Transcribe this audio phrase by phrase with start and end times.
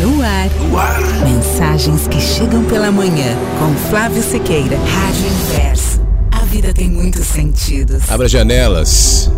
[0.00, 0.50] No ar.
[0.60, 1.00] no ar.
[1.24, 3.36] Mensagens que chegam pela manhã.
[3.58, 4.76] Com Flávio Sequeira.
[4.76, 6.00] Rádio Inverso.
[6.32, 8.10] A vida tem muitos sentidos.
[8.10, 9.30] Abra janelas.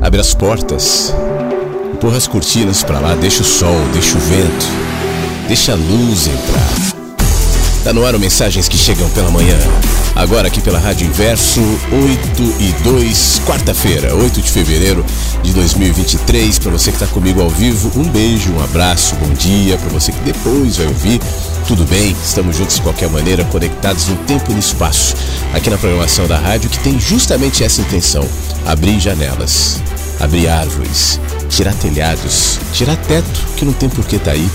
[0.00, 1.14] Abre as portas.
[1.94, 3.14] Empurra as cortinas para lá.
[3.14, 4.66] Deixa o sol, deixa o vento.
[5.46, 6.91] Deixa a luz entrar.
[7.84, 9.58] Tá no ar o Mensagens que chegam pela manhã.
[10.14, 15.04] Agora aqui pela Rádio Inverso, 8 e 2, quarta-feira, 8 de fevereiro
[15.42, 16.60] de 2023.
[16.60, 19.76] Para você que está comigo ao vivo, um beijo, um abraço, bom dia.
[19.78, 21.20] Para você que depois vai ouvir,
[21.66, 22.14] tudo bem?
[22.24, 25.16] Estamos juntos de qualquer maneira, conectados no tempo e no espaço.
[25.52, 28.24] Aqui na programação da rádio que tem justamente essa intenção:
[28.64, 29.82] abrir janelas,
[30.20, 31.18] abrir árvores,
[31.48, 34.48] tirar telhados, tirar teto que não tem por que tá aí.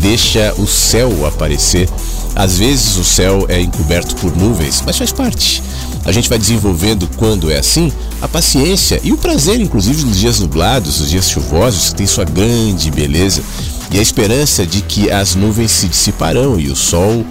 [0.00, 1.88] Deixa o céu aparecer
[2.34, 5.62] às vezes o céu é encoberto por nuvens, mas faz parte.
[6.04, 10.40] A gente vai desenvolvendo, quando é assim, a paciência e o prazer, inclusive, nos dias
[10.40, 13.42] nublados, nos dias chuvosos, que tem sua grande beleza,
[13.90, 17.24] e a esperança de que as nuvens se dissiparão e o sol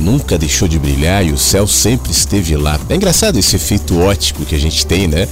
[0.00, 2.78] nunca deixou de brilhar e o céu sempre esteve lá.
[2.88, 5.28] É engraçado esse efeito ótico que a gente tem, né?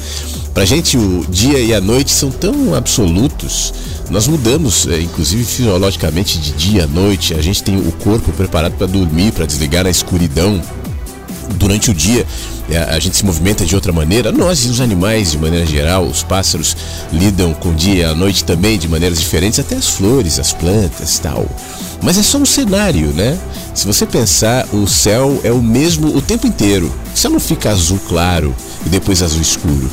[0.55, 3.73] Pra gente, o dia e a noite são tão absolutos
[4.13, 7.33] nós mudamos, é, inclusive fisiologicamente, de dia a noite.
[7.33, 10.61] A gente tem o corpo preparado para dormir, para desligar na escuridão.
[11.57, 12.27] Durante o dia,
[12.71, 14.33] é, a gente se movimenta de outra maneira.
[14.33, 16.77] Nós e os animais, de maneira geral, os pássaros
[17.13, 20.53] lidam com o dia e a noite também de maneiras diferentes, até as flores, as
[20.53, 21.47] plantas tal.
[22.03, 23.39] Mas é só um cenário, né?
[23.75, 26.93] Se você pensar, o céu é o mesmo o tempo inteiro.
[27.15, 28.55] O céu não fica azul claro
[28.85, 29.91] e depois azul escuro.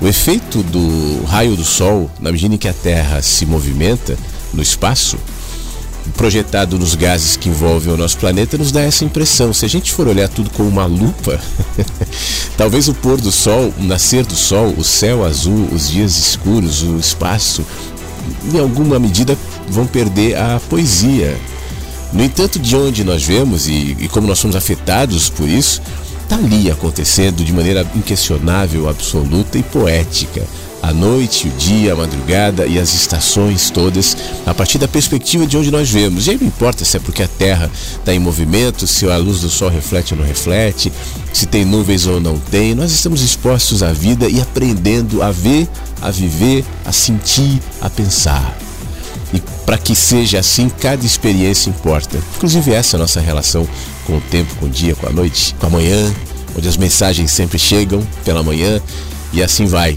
[0.00, 4.16] O efeito do raio do Sol, na medida em que a Terra se movimenta
[4.52, 5.18] no espaço,
[6.16, 9.52] projetado nos gases que envolvem o nosso planeta, nos dá essa impressão.
[9.52, 11.40] Se a gente for olhar tudo com uma lupa,
[12.56, 16.82] talvez o pôr do sol, o nascer do sol, o céu azul, os dias escuros,
[16.82, 17.64] o espaço,
[18.52, 19.36] em alguma medida
[19.68, 21.36] vão perder a poesia.
[22.12, 25.82] No entanto, de onde nós vemos e, e como nós somos afetados por isso,
[26.22, 30.42] está ali acontecendo de maneira inquestionável, absoluta e poética.
[30.80, 34.16] A noite, o dia, a madrugada e as estações todas,
[34.46, 36.26] a partir da perspectiva de onde nós vemos.
[36.26, 39.40] E aí não importa se é porque a Terra está em movimento, se a luz
[39.40, 40.92] do Sol reflete ou não reflete,
[41.32, 45.68] se tem nuvens ou não tem, nós estamos expostos à vida e aprendendo a ver,
[46.00, 48.56] a viver, a sentir, a pensar.
[49.32, 52.18] E para que seja assim, cada experiência importa.
[52.36, 53.68] Inclusive essa é a nossa relação
[54.06, 56.14] com o tempo, com o dia, com a noite, com a manhã,
[56.56, 58.80] onde as mensagens sempre chegam pela manhã
[59.32, 59.96] e assim vai.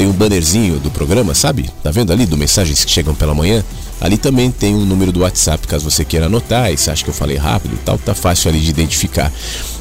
[0.02, 1.70] tem o bannerzinho do programa, sabe?
[1.84, 3.64] Tá vendo ali do mensagens que chegam pela manhã?
[4.00, 7.04] Ali também tem o um número do WhatsApp, caso você queira anotar, e você acha
[7.04, 9.32] que eu falei rápido e tal, tá fácil ali de identificar.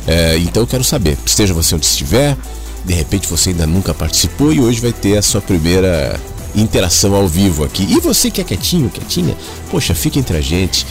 [0.07, 2.37] É, então eu quero saber, esteja você onde estiver,
[2.85, 6.21] de repente você ainda nunca participou e hoje vai ter a sua primeira
[6.55, 7.87] interação ao vivo aqui.
[7.89, 9.35] E você que é quietinho, quietinha,
[9.71, 10.87] poxa, fica entre a gente.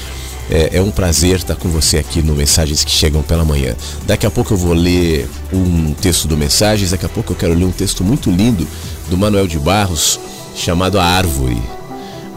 [0.51, 3.75] É, é, um prazer estar com você aqui no Mensagens que Chegam pela Manhã.
[4.07, 7.53] Daqui a pouco eu vou ler um texto do Mensagens, daqui a pouco eu quero
[7.53, 8.67] ler um texto muito lindo
[9.09, 10.19] do Manuel de Barros,
[10.55, 11.61] chamado A Árvore.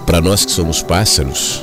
[0.06, 1.62] Para nós que somos pássaros,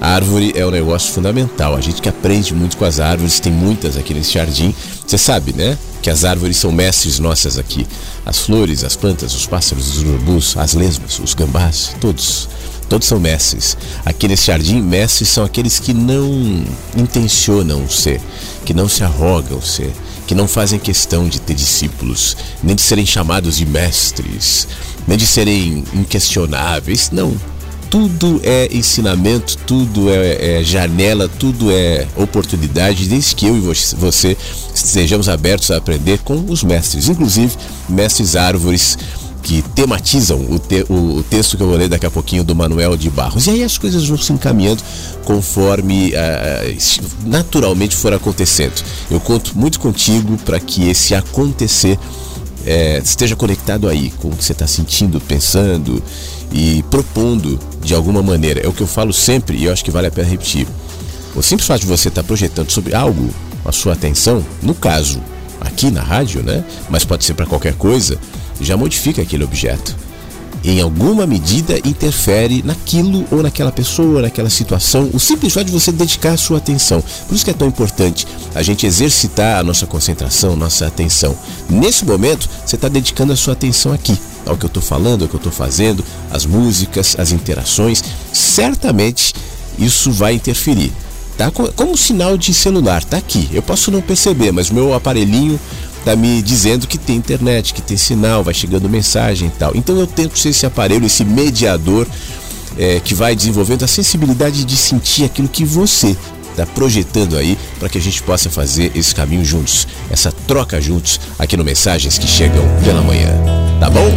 [0.00, 1.74] a árvore é um negócio fundamental.
[1.74, 4.74] A gente que aprende muito com as árvores, tem muitas aqui nesse jardim.
[5.06, 5.76] Você sabe, né?
[6.02, 7.86] Que as árvores são mestres nossas aqui.
[8.24, 12.48] As flores, as plantas, os pássaros, os urubus, as lesmas, os gambás, todos.
[12.88, 13.76] Todos são mestres.
[14.04, 16.64] Aqui nesse jardim, mestres são aqueles que não
[16.96, 18.20] intencionam ser,
[18.64, 19.92] que não se arrogam ser,
[20.26, 24.66] que não fazem questão de ter discípulos, nem de serem chamados de mestres,
[25.06, 27.10] nem de serem inquestionáveis.
[27.10, 27.36] Não.
[27.88, 33.60] Tudo é ensinamento, tudo é, é janela, tudo é oportunidade, desde que eu e
[33.96, 34.36] você
[34.74, 37.56] estejamos abertos a aprender com os mestres, inclusive
[37.88, 38.98] mestres árvores
[39.46, 42.96] que tematizam o, te, o, texto que eu vou ler daqui a pouquinho do Manuel
[42.96, 43.46] de Barros.
[43.46, 44.82] E aí as coisas vão se encaminhando
[45.24, 46.78] conforme uh,
[47.24, 48.74] naturalmente for acontecendo.
[49.08, 51.96] Eu conto muito contigo para que esse acontecer
[52.66, 56.02] é, esteja conectado aí com o que você está sentindo, pensando
[56.50, 58.58] e propondo de alguma maneira.
[58.58, 60.66] É o que eu falo sempre e eu acho que vale a pena repetir.
[61.36, 63.30] O simples fato de você estar tá projetando sobre algo
[63.64, 65.20] a sua atenção, no caso
[65.60, 66.64] aqui na rádio, né?
[66.88, 68.18] Mas pode ser para qualquer coisa
[68.60, 69.94] já modifica aquele objeto.
[70.64, 75.92] Em alguma medida interfere naquilo ou naquela pessoa, naquela situação, o simples fato de você
[75.92, 77.02] dedicar a sua atenção.
[77.28, 81.36] Por isso que é tão importante a gente exercitar a nossa concentração, nossa atenção.
[81.70, 85.28] Nesse momento, você está dedicando a sua atenção aqui, ao que eu estou falando, ao
[85.28, 88.02] que eu estou fazendo, as músicas, as interações.
[88.32, 89.34] Certamente
[89.78, 90.92] isso vai interferir.
[91.36, 91.50] Tá?
[91.50, 93.48] Como sinal de celular, tá aqui.
[93.52, 95.60] Eu posso não perceber, mas o meu aparelhinho
[96.04, 99.72] tá me dizendo que tem internet, que tem sinal, vai chegando mensagem e tal.
[99.74, 102.06] Então eu tento ser esse aparelho, esse mediador
[102.78, 106.16] é, que vai desenvolvendo a sensibilidade de sentir aquilo que você
[106.50, 111.20] está projetando aí para que a gente possa fazer esse caminho juntos, essa troca juntos
[111.38, 113.30] aqui no Mensagens que chegam pela manhã.
[113.78, 114.08] Tá bom?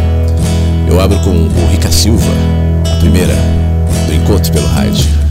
[0.88, 2.32] Eu abro com o Rica Silva,
[2.90, 3.34] a primeira
[4.06, 5.29] do encontro pelo rádio.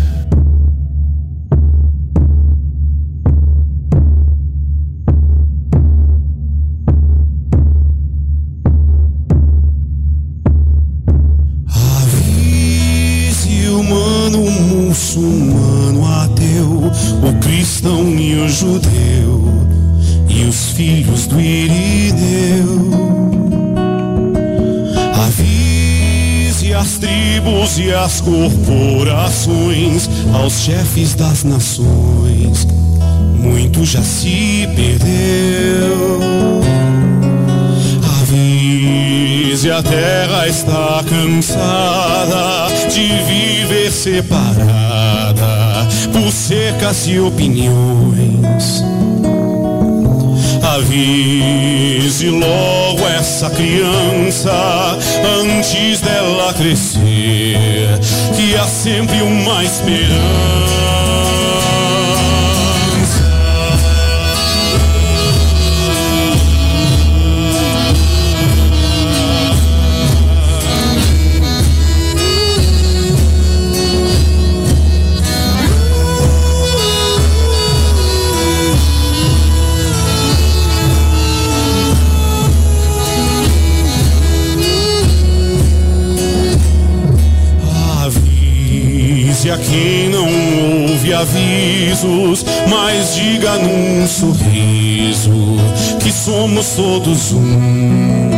[17.79, 19.41] Cristão e o judeu,
[20.27, 22.91] e os filhos do Irineu.
[25.13, 32.67] Avise as tribos e as corporações, aos chefes das nações,
[33.35, 36.19] muito já se perdeu.
[38.21, 45.38] Avise a terra está cansada de viver separada
[46.11, 48.83] por cercas e opiniões.
[50.61, 54.51] Avise logo essa criança
[55.41, 57.99] antes dela crescer,
[58.35, 60.78] que há sempre uma esperança.
[92.69, 95.57] Mas diga num sorriso
[95.99, 98.29] que somos todos um.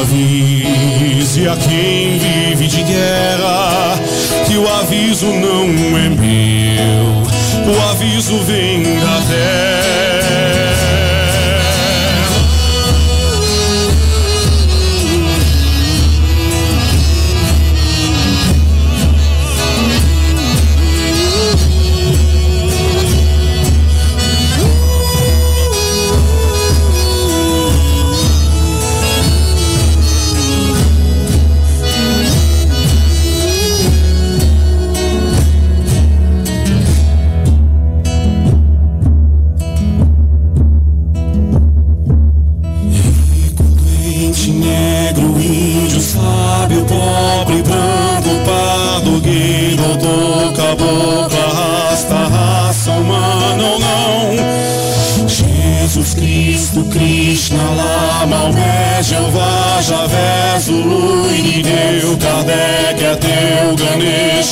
[0.00, 3.98] Avise a quem vive de guerra
[4.46, 5.64] que o aviso não
[5.96, 9.69] é meu, o aviso vem da terra.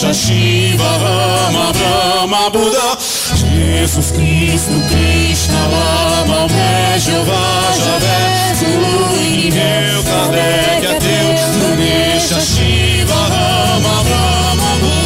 [0.00, 2.97] Ganesha, Shiva, Rama, Brahma, Buda.
[3.35, 14.76] Jesus Cristo, Krishna, Lama, Maomé, Jeová, Javé, Zulu, Irineu, Kardec, Ateu, Ganesha, Shiva, Rama, Brahma,
[14.78, 14.99] Buda.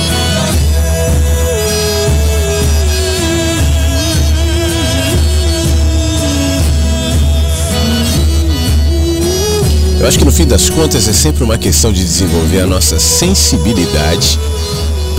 [10.01, 12.99] Eu acho que no fim das contas é sempre uma questão de desenvolver a nossa
[12.99, 14.39] sensibilidade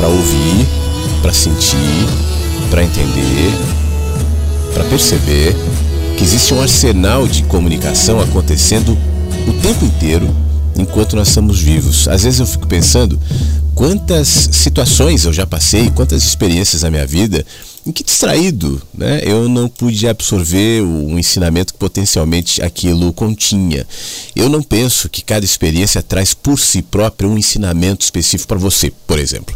[0.03, 0.67] para ouvir,
[1.22, 1.77] para sentir,
[2.69, 3.53] para entender,
[4.74, 5.55] para perceber
[6.17, 8.98] que existe um arsenal de comunicação acontecendo
[9.48, 10.29] o tempo inteiro
[10.77, 12.10] enquanto nós estamos vivos.
[12.10, 13.17] Às vezes eu fico pensando
[13.74, 17.45] quantas situações eu já passei, quantas experiências na minha vida
[17.86, 19.22] em que distraído, né?
[19.24, 23.88] Eu não pude absorver o ensinamento que potencialmente aquilo continha.
[24.36, 28.91] Eu não penso que cada experiência traz por si própria um ensinamento específico para você,
[29.07, 29.55] por exemplo.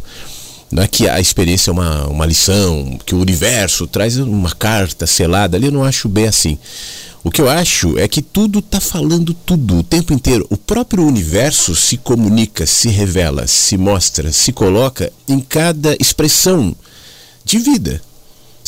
[0.72, 5.08] Não é que a experiência é uma, uma lição, que o universo traz uma carta
[5.08, 6.58] selada ali, eu não acho bem assim.
[7.24, 10.46] O que eu acho é que tudo está falando tudo o tempo inteiro.
[10.50, 16.76] O próprio universo se comunica, se revela, se mostra, se coloca em cada expressão
[17.44, 18.02] de vida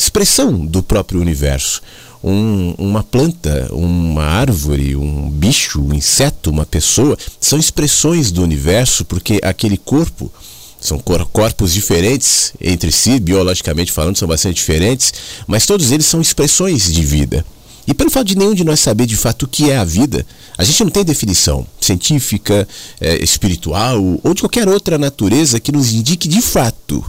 [0.02, 1.82] expressão do próprio universo.
[2.22, 9.04] Um, uma planta, uma árvore, um bicho, um inseto, uma pessoa, são expressões do universo
[9.04, 10.32] porque aquele corpo
[10.80, 15.12] são corpos diferentes entre si, biologicamente falando, são bastante diferentes,
[15.46, 17.44] mas todos eles são expressões de vida.
[17.86, 20.24] E pelo fato de nenhum de nós saber de fato o que é a vida,
[20.56, 22.66] a gente não tem definição científica,
[23.00, 27.04] é, espiritual ou de qualquer outra natureza que nos indique de fato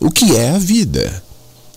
[0.00, 1.22] o que é a vida.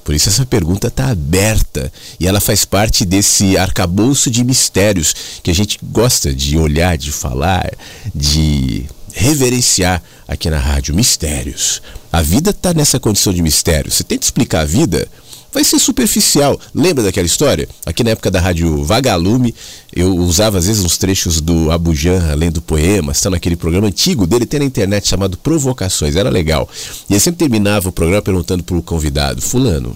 [0.03, 5.51] Por isso essa pergunta está aberta e ela faz parte desse arcabouço de mistérios que
[5.51, 7.71] a gente gosta de olhar, de falar,
[8.13, 10.95] de reverenciar aqui na rádio.
[10.95, 11.81] Mistérios.
[12.11, 13.91] A vida está nessa condição de mistério.
[13.91, 15.07] Você tenta explicar a vida,
[15.51, 16.59] vai ser superficial.
[16.73, 17.67] Lembra daquela história?
[17.85, 19.53] Aqui na época da rádio Vagalume,
[19.93, 24.45] eu usava às vezes uns trechos do Abujan lendo poemas, está naquele programa antigo dele,
[24.45, 26.67] tem na internet chamado Provocações, era legal.
[27.09, 29.95] E ele sempre terminava o programa perguntando para o convidado: Fulano,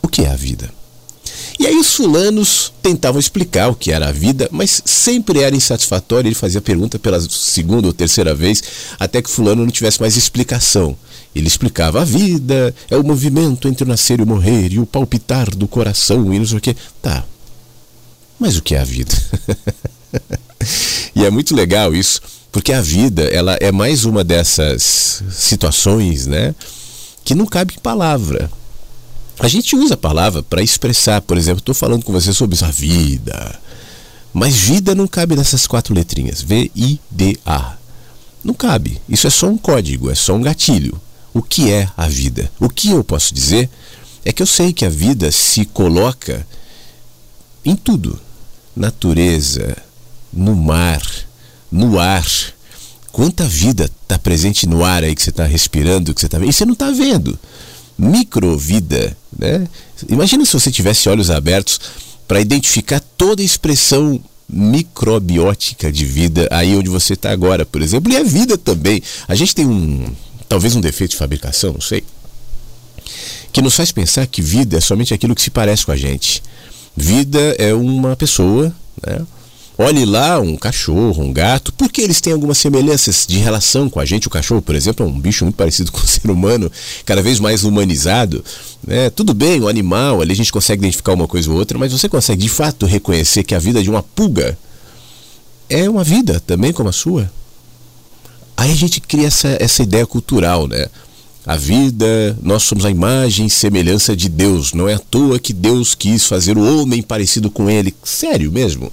[0.00, 0.77] o que é a vida?
[1.58, 6.28] E aí os fulanos tentavam explicar o que era a vida, mas sempre era insatisfatório.
[6.28, 8.62] Ele fazia pergunta pela segunda ou terceira vez,
[8.98, 10.96] até que fulano não tivesse mais explicação.
[11.34, 14.86] Ele explicava a vida, é o movimento entre o nascer e o morrer, e o
[14.86, 16.76] palpitar do coração, e não sei o que.
[17.02, 17.24] Tá.
[18.38, 19.14] Mas o que é a vida?
[21.14, 22.20] e é muito legal isso,
[22.52, 26.54] porque a vida, ela é mais uma dessas situações, né?
[27.24, 28.48] Que não cabe em palavra.
[29.38, 32.70] A gente usa a palavra para expressar, por exemplo, estou falando com você sobre a
[32.70, 33.58] vida.
[34.32, 36.42] Mas vida não cabe nessas quatro letrinhas.
[36.42, 37.76] V-I-D-A.
[38.42, 39.00] Não cabe.
[39.08, 41.00] Isso é só um código, é só um gatilho.
[41.32, 42.50] O que é a vida?
[42.58, 43.70] O que eu posso dizer
[44.24, 46.44] é que eu sei que a vida se coloca
[47.64, 48.18] em tudo:
[48.74, 49.76] natureza,
[50.32, 51.02] no mar,
[51.70, 52.26] no ar.
[53.12, 56.50] Quanta vida está presente no ar aí que você está respirando, que você está vendo,
[56.50, 57.38] e você não está vendo
[57.98, 59.16] microvida.
[59.36, 59.66] Né?
[60.08, 61.80] Imagina se você tivesse olhos abertos
[62.26, 68.12] para identificar toda a expressão microbiótica de vida aí onde você está agora, por exemplo,
[68.12, 69.02] e a vida também.
[69.26, 70.10] A gente tem um,
[70.48, 72.02] talvez um defeito de fabricação, não sei,
[73.52, 76.42] que nos faz pensar que vida é somente aquilo que se parece com a gente.
[76.96, 78.74] Vida é uma pessoa,
[79.06, 79.20] né?
[79.80, 84.04] Olhe lá um cachorro, um gato, porque eles têm algumas semelhanças de relação com a
[84.04, 84.26] gente.
[84.26, 86.70] O cachorro, por exemplo, é um bicho muito parecido com o ser humano,
[87.06, 88.44] cada vez mais humanizado.
[88.84, 89.08] Né?
[89.08, 92.08] Tudo bem, o animal, ali a gente consegue identificar uma coisa ou outra, mas você
[92.08, 94.58] consegue de fato reconhecer que a vida de uma pulga
[95.70, 97.30] é uma vida também como a sua.
[98.56, 100.86] Aí a gente cria essa, essa ideia cultural, né?
[101.46, 104.72] A vida, nós somos a imagem e semelhança de Deus.
[104.72, 107.94] Não é à toa que Deus quis fazer o homem parecido com ele.
[108.02, 108.92] Sério mesmo?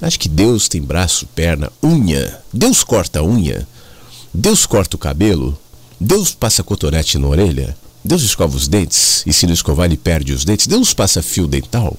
[0.00, 2.40] Acho que Deus tem braço, perna, unha.
[2.52, 3.66] Deus corta a unha.
[4.32, 5.58] Deus corta o cabelo.
[6.00, 7.76] Deus passa cotonete na orelha.
[8.02, 9.22] Deus escova os dentes.
[9.26, 10.66] E se não escovar, ele perde os dentes.
[10.66, 11.96] Deus passa fio dental.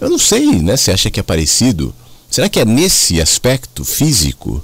[0.00, 0.76] Eu não sei, né?
[0.76, 1.94] Você acha que é parecido?
[2.30, 4.62] Será que é nesse aspecto físico?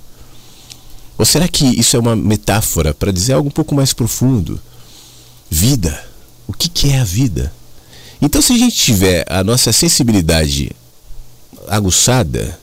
[1.18, 4.58] Ou será que isso é uma metáfora para dizer algo um pouco mais profundo?
[5.50, 6.02] Vida.
[6.46, 7.52] O que, que é a vida?
[8.22, 10.72] Então, se a gente tiver a nossa sensibilidade
[11.66, 12.58] aguçada,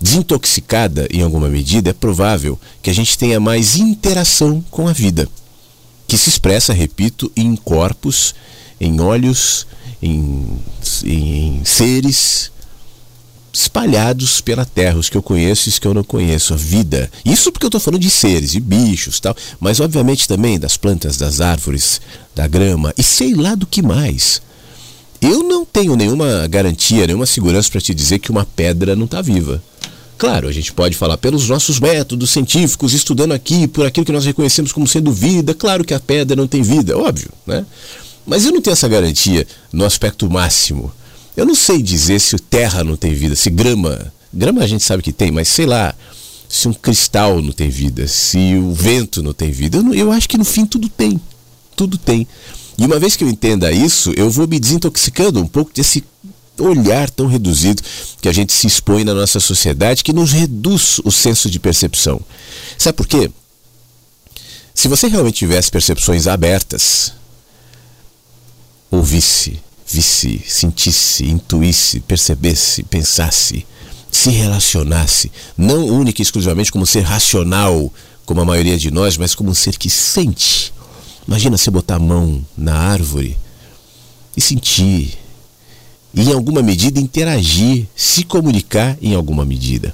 [0.00, 5.28] desintoxicada em alguma medida, é provável que a gente tenha mais interação com a vida.
[6.08, 8.32] que se expressa, repito, em corpos,
[8.80, 9.66] em olhos,
[10.00, 10.46] em,
[11.04, 12.52] em seres
[13.52, 17.10] espalhados pela terra, os que eu conheço e os que eu não conheço, a vida.
[17.24, 21.16] Isso porque eu estou falando de seres, de bichos tal, mas obviamente também das plantas,
[21.16, 22.00] das árvores,
[22.34, 24.42] da grama e sei lá do que mais.
[25.28, 29.20] Eu não tenho nenhuma garantia, nenhuma segurança para te dizer que uma pedra não está
[29.20, 29.60] viva.
[30.16, 34.24] Claro, a gente pode falar pelos nossos métodos científicos, estudando aqui por aquilo que nós
[34.24, 35.52] reconhecemos como sendo vida.
[35.52, 37.66] Claro que a pedra não tem vida, óbvio, né?
[38.24, 40.92] Mas eu não tenho essa garantia no aspecto máximo.
[41.36, 44.12] Eu não sei dizer se terra não tem vida, se grama.
[44.32, 45.92] Grama a gente sabe que tem, mas sei lá.
[46.48, 49.78] Se um cristal não tem vida, se o vento não tem vida.
[49.78, 51.20] Eu, não, eu acho que no fim tudo tem.
[51.74, 52.26] Tudo tem.
[52.78, 56.04] E uma vez que eu entenda isso, eu vou me desintoxicando um pouco desse
[56.58, 57.82] olhar tão reduzido
[58.20, 62.20] que a gente se expõe na nossa sociedade, que nos reduz o senso de percepção.
[62.78, 63.30] Sabe por quê?
[64.74, 67.12] Se você realmente tivesse percepções abertas,
[68.90, 73.66] ouvisse, visse, sentisse, intuísse, percebesse, pensasse,
[74.10, 77.92] se relacionasse, não única e exclusivamente como ser racional,
[78.24, 80.72] como a maioria de nós, mas como um ser que sente.
[81.26, 83.36] Imagina você botar a mão na árvore
[84.36, 85.18] e sentir,
[86.14, 89.92] e em alguma medida interagir, se comunicar em alguma medida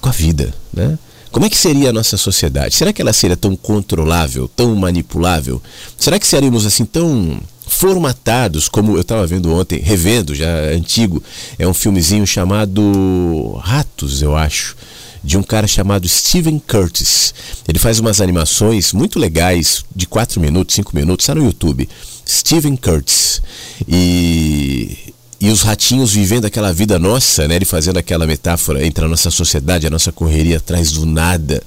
[0.00, 0.98] com a vida, né?
[1.30, 2.74] Como é que seria a nossa sociedade?
[2.74, 5.62] Será que ela seria tão controlável, tão manipulável?
[5.96, 7.40] Será que seríamos assim tão
[7.70, 11.22] formatados, como eu estava vendo ontem, revendo, já antigo,
[11.56, 14.76] é um filmezinho chamado Ratos, eu acho,
[15.22, 17.34] de um cara chamado Steven Curtis.
[17.68, 21.88] Ele faz umas animações muito legais, de 4 minutos, 5 minutos, está no YouTube.
[22.26, 23.42] Steven Curtis.
[23.86, 27.56] E, e os ratinhos vivendo aquela vida nossa, né?
[27.56, 31.62] Ele fazendo aquela metáfora entre a nossa sociedade, a nossa correria atrás do nada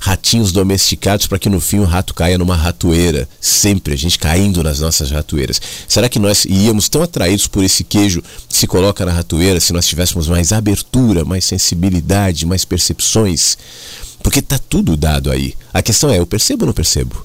[0.00, 3.28] ratinhos domesticados para que no fim o rato caia numa ratoeira.
[3.38, 5.60] Sempre a gente caindo nas nossas ratoeiras.
[5.86, 9.74] Será que nós iríamos tão atraídos por esse queijo que se coloca na ratoeira se
[9.74, 13.58] nós tivéssemos mais abertura, mais sensibilidade, mais percepções?
[14.22, 15.54] Porque está tudo dado aí.
[15.72, 17.24] A questão é: eu percebo ou não percebo?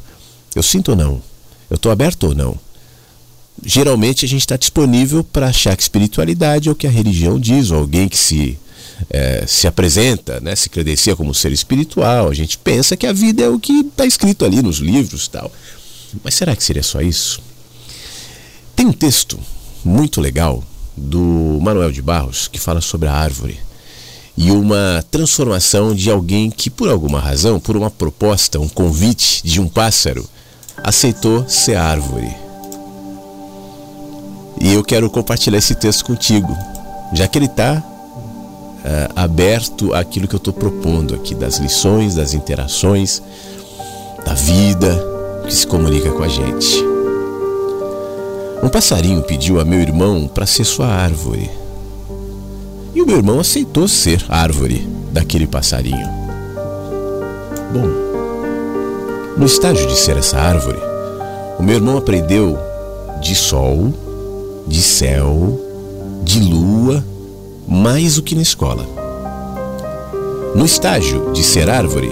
[0.53, 1.21] Eu sinto ou não?
[1.69, 2.59] Eu estou aberto ou não?
[3.63, 7.71] Geralmente a gente está disponível para achar que espiritualidade é o que a religião diz,
[7.71, 8.59] ou alguém que se
[9.09, 13.43] é, se apresenta, né, se credencia como ser espiritual, a gente pensa que a vida
[13.43, 15.51] é o que está escrito ali nos livros tal.
[16.23, 17.41] Mas será que seria só isso?
[18.75, 19.39] Tem um texto
[19.83, 20.63] muito legal
[20.95, 23.59] do Manuel de Barros que fala sobre a árvore
[24.37, 29.61] e uma transformação de alguém que, por alguma razão, por uma proposta, um convite de
[29.61, 30.27] um pássaro,
[30.83, 32.35] aceitou ser árvore.
[34.61, 36.55] E eu quero compartilhar esse texto contigo,
[37.13, 37.81] já que ele está
[38.85, 43.21] uh, aberto àquilo que eu estou propondo aqui, das lições, das interações,
[44.23, 45.03] da vida
[45.45, 46.83] que se comunica com a gente.
[48.63, 51.49] Um passarinho pediu a meu irmão para ser sua árvore.
[52.93, 56.07] E o meu irmão aceitou ser árvore daquele passarinho.
[57.73, 57.87] Bom,
[59.37, 60.79] no estágio de ser essa árvore,
[61.59, 62.57] o meu irmão aprendeu
[63.21, 63.93] de sol,
[64.67, 65.59] de céu,
[66.23, 67.03] de lua
[67.67, 68.85] mais do que na escola.
[70.55, 72.11] No estágio de ser árvore,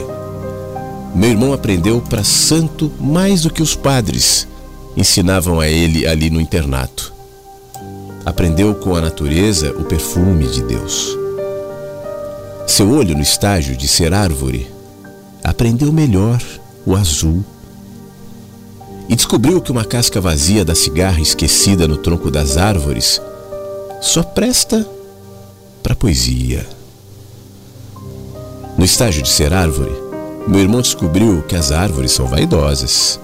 [1.16, 4.48] meu irmão aprendeu para santo mais do que os padres
[4.98, 7.14] ensinavam a ele ali no internato.
[8.26, 11.18] Aprendeu com a natureza o perfume de Deus.
[12.66, 14.68] Seu olho no estágio de ser árvore
[15.44, 16.42] aprendeu melhor
[16.86, 17.44] o azul
[19.10, 23.22] e descobriu que uma casca vazia da cigarra esquecida no tronco das árvores
[24.02, 24.88] só presta
[25.84, 26.66] para a poesia.
[28.78, 29.92] No estágio de ser árvore,
[30.48, 33.20] meu irmão descobriu que as árvores são vaidosas,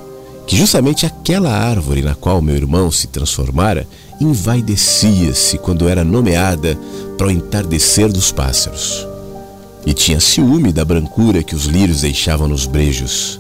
[0.46, 3.88] que justamente aquela árvore na qual meu irmão se transformara
[4.20, 6.78] envaidecia-se quando era nomeada
[7.18, 9.08] para o entardecer dos pássaros,
[9.86, 13.40] e tinha ciúme da brancura que os lírios deixavam nos brejos.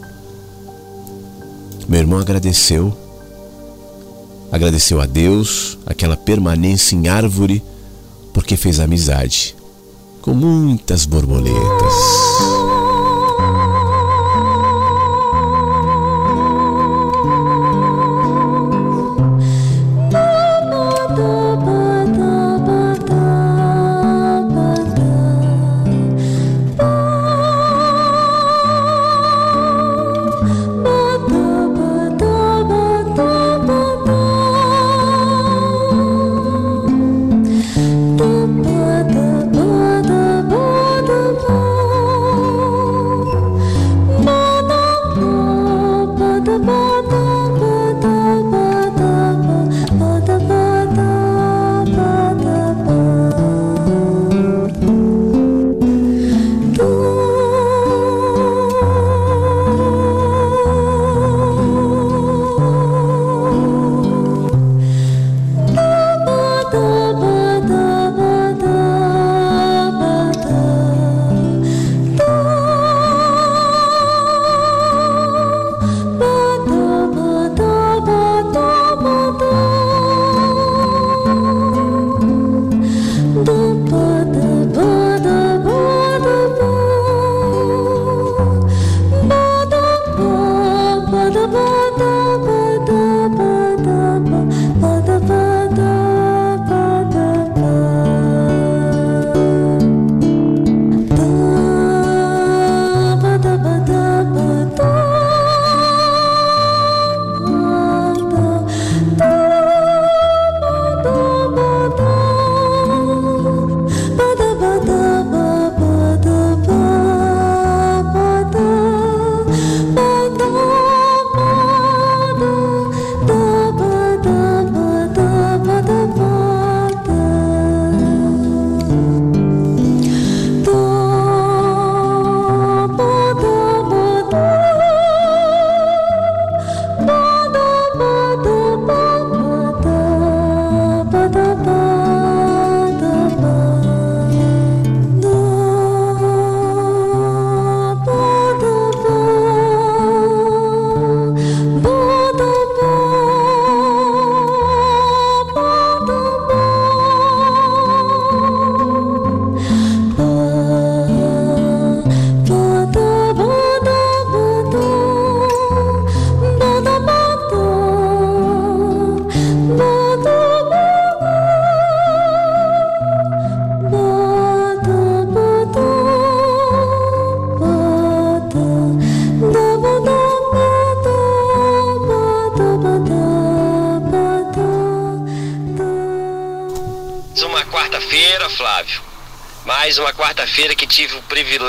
[1.87, 2.95] Meu irmão agradeceu,
[4.51, 7.61] agradeceu a Deus aquela permanência em árvore
[8.39, 9.53] porque fez amizade
[10.21, 12.28] com muitas borboletas.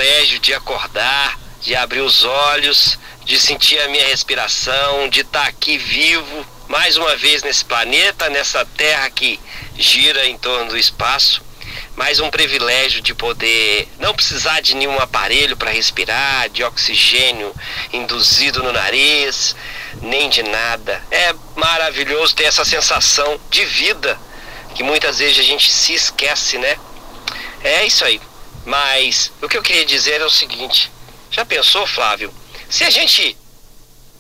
[0.01, 5.77] Privilégio de acordar, de abrir os olhos, de sentir a minha respiração, de estar aqui
[5.77, 9.39] vivo, mais uma vez nesse planeta, nessa terra que
[9.77, 11.43] gira em torno do espaço.
[11.97, 17.55] Mais um privilégio de poder não precisar de nenhum aparelho para respirar, de oxigênio
[17.93, 19.55] induzido no nariz,
[20.01, 21.03] nem de nada.
[21.11, 24.19] É maravilhoso ter essa sensação de vida
[24.75, 26.75] que muitas vezes a gente se esquece, né?
[27.63, 28.19] É isso aí.
[28.70, 30.92] Mas o que eu queria dizer é o seguinte:
[31.28, 32.33] já pensou, Flávio?
[32.68, 33.37] Se a gente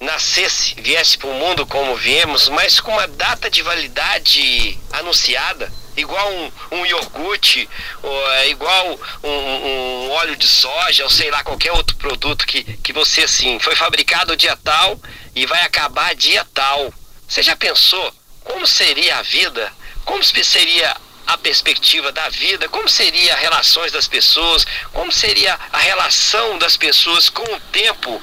[0.00, 6.28] nascesse, viesse para o mundo como viemos, mas com uma data de validade anunciada, igual
[6.32, 7.70] um, um iogurte,
[8.02, 12.64] ou, é, igual um, um, óleo de soja, ou sei lá, qualquer outro produto que,
[12.64, 15.00] que você, assim, foi fabricado dia tal
[15.32, 16.92] e vai acabar dia tal.
[17.28, 19.72] Você já pensou como seria a vida?
[20.04, 20.96] Como seria
[21.32, 26.76] a perspectiva da vida, como seria as relações das pessoas, como seria a relação das
[26.76, 28.20] pessoas com o tempo.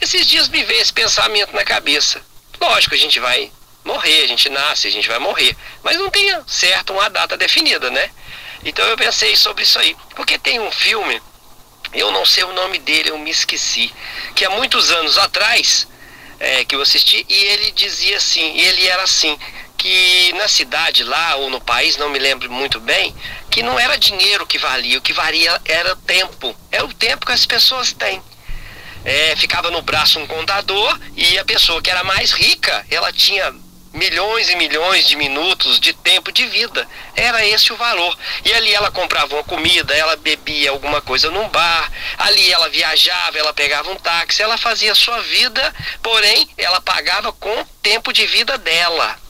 [0.00, 2.22] Esses dias me veio esse pensamento na cabeça.
[2.58, 3.52] Lógico, a gente vai
[3.84, 7.90] morrer, a gente nasce, a gente vai morrer, mas não tem certo uma data definida,
[7.90, 8.10] né?
[8.64, 11.20] Então eu pensei sobre isso aí, porque tem um filme,
[11.92, 13.92] eu não sei o nome dele, eu me esqueci,
[14.34, 15.86] que há muitos anos atrás
[16.40, 19.38] é, que eu assisti e ele dizia assim, ele era assim,
[19.78, 23.14] que na cidade lá ou no país, não me lembro muito bem,
[23.48, 26.54] que não era dinheiro que valia, o que valia era tempo.
[26.70, 28.20] Era o tempo que as pessoas têm.
[29.04, 33.54] É, ficava no braço um contador e a pessoa que era mais rica, ela tinha
[33.92, 36.86] milhões e milhões de minutos de tempo de vida.
[37.14, 38.18] Era esse o valor.
[38.44, 43.38] E ali ela comprava uma comida, ela bebia alguma coisa num bar, ali ela viajava,
[43.38, 48.26] ela pegava um táxi, ela fazia sua vida, porém ela pagava com o tempo de
[48.26, 49.27] vida dela.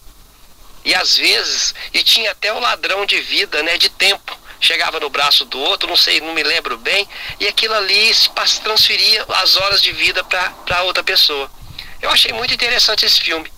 [0.89, 4.35] E às vezes, e tinha até o ladrão de vida, né, de tempo.
[4.59, 7.07] Chegava no braço do outro, não sei, não me lembro bem,
[7.39, 8.31] e aquilo ali se
[8.63, 11.51] transferia as horas de vida para outra pessoa.
[12.01, 13.53] Eu achei muito interessante esse filme.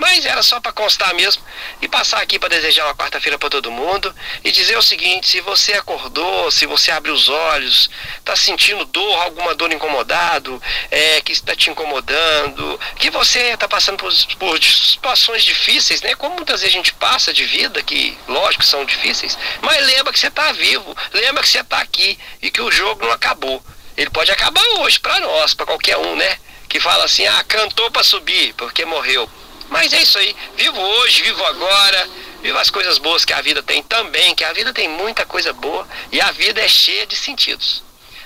[0.00, 1.44] Mas era só para constar mesmo
[1.82, 5.42] e passar aqui para desejar uma quarta-feira para todo mundo e dizer o seguinte: se
[5.42, 10.60] você acordou, se você abre os olhos, está sentindo dor, alguma dor incomodado,
[10.90, 16.14] é, que está te incomodando, que você está passando por, por, situações difíceis, né?
[16.14, 20.18] Como muitas vezes a gente passa de vida, que lógico são difíceis, mas lembra que
[20.18, 23.62] você está vivo, lembra que você está aqui e que o jogo não acabou.
[23.98, 26.38] Ele pode acabar hoje para nós, para qualquer um, né?
[26.70, 29.28] Que fala assim: ah, cantou para subir porque morreu.
[29.70, 30.34] Mas é isso aí.
[30.56, 32.08] Vivo hoje, vivo agora.
[32.42, 35.52] Vivo as coisas boas que a vida tem também, que a vida tem muita coisa
[35.52, 37.82] boa e a vida é cheia de sentidos.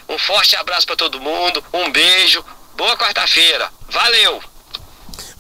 [0.09, 2.45] Um forte abraço para todo mundo, um beijo,
[2.77, 3.69] boa quarta-feira.
[3.91, 4.41] Valeu!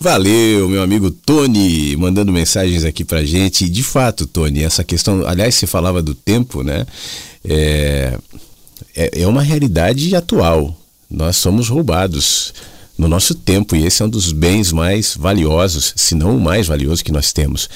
[0.00, 3.68] Valeu, meu amigo Tony, mandando mensagens aqui pra gente.
[3.68, 6.84] De fato, Tony, essa questão, aliás, você falava do tempo, né?
[7.44, 8.18] É,
[8.94, 10.76] é, é uma realidade atual.
[11.08, 12.52] Nós somos roubados
[12.96, 16.66] no nosso tempo, e esse é um dos bens mais valiosos, se não o mais
[16.66, 17.68] valioso que nós temos.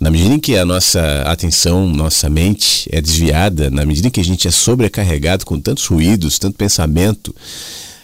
[0.00, 4.20] Na medida em que a nossa atenção, nossa mente é desviada, na medida em que
[4.20, 7.34] a gente é sobrecarregado com tantos ruídos, tanto pensamento,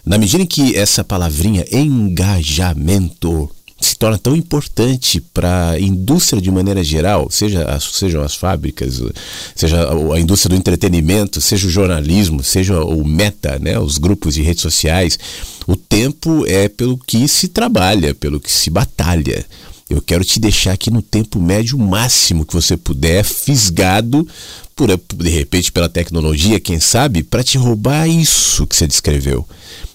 [0.05, 3.51] na medida em que essa palavrinha engajamento
[3.87, 9.03] se torna tão importante para a indústria de maneira geral, seja as, sejam as fábricas,
[9.55, 14.43] seja a indústria do entretenimento, seja o jornalismo, seja o meta, né, os grupos de
[14.43, 15.19] redes sociais,
[15.67, 19.45] o tempo é pelo que se trabalha, pelo que se batalha.
[19.91, 24.27] Eu quero te deixar aqui no tempo médio máximo que você puder, fisgado
[24.75, 29.47] por de repente pela tecnologia, quem sabe, para te roubar isso que você descreveu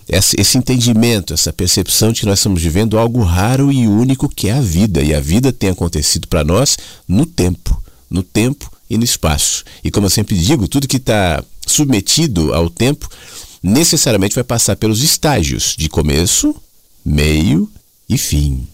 [0.10, 4.54] esse entendimento, essa percepção de que nós estamos vivendo algo raro e único que é
[4.54, 5.02] a vida.
[5.02, 9.66] E a vida tem acontecido para nós no tempo, no tempo e no espaço.
[9.84, 13.10] E como eu sempre digo, tudo que está submetido ao tempo
[13.62, 16.56] necessariamente vai passar pelos estágios de começo,
[17.06, 17.70] meio
[18.08, 18.66] e fim.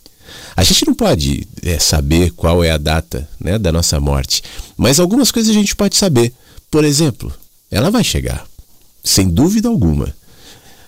[0.56, 4.43] A gente não pode é, saber qual é a data né, da nossa morte,
[4.78, 6.32] mas algumas coisas a gente pode saber.
[6.69, 7.34] Por exemplo,
[7.72, 8.46] ela vai chegar,
[9.04, 10.13] sem dúvida alguma.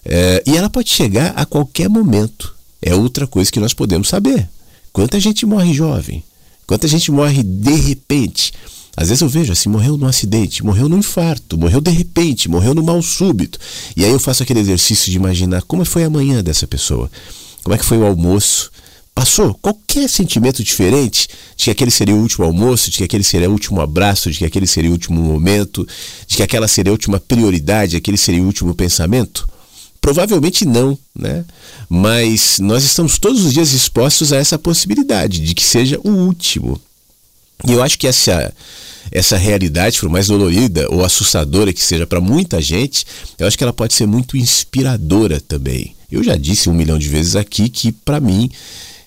[0.05, 2.53] É, e ela pode chegar a qualquer momento.
[2.81, 4.47] É outra coisa que nós podemos saber.
[4.93, 6.23] Quanta gente morre jovem?
[6.67, 8.53] Quanta gente morre de repente?
[8.95, 12.73] Às vezes eu vejo assim, morreu num acidente, morreu num infarto, morreu de repente, morreu
[12.73, 13.59] no mal súbito.
[13.95, 17.11] E aí eu faço aquele exercício de imaginar como foi a manhã dessa pessoa.
[17.61, 18.71] Como é que foi o almoço?
[19.13, 23.49] Passou qualquer sentimento diferente de que aquele seria o último almoço, de que aquele seria
[23.49, 25.87] o último abraço, de que aquele seria o último momento,
[26.27, 29.47] de que aquela seria a última prioridade, aquele seria o último pensamento?
[30.05, 31.43] Provavelmente não, né?
[31.89, 36.79] Mas nós estamos todos os dias expostos a essa possibilidade de que seja o último.
[37.67, 38.53] E eu acho que essa,
[39.11, 43.03] essa realidade, por mais dolorida ou assustadora que seja para muita gente,
[43.39, 45.95] eu acho que ela pode ser muito inspiradora também.
[46.11, 48.51] Eu já disse um milhão de vezes aqui que, para mim,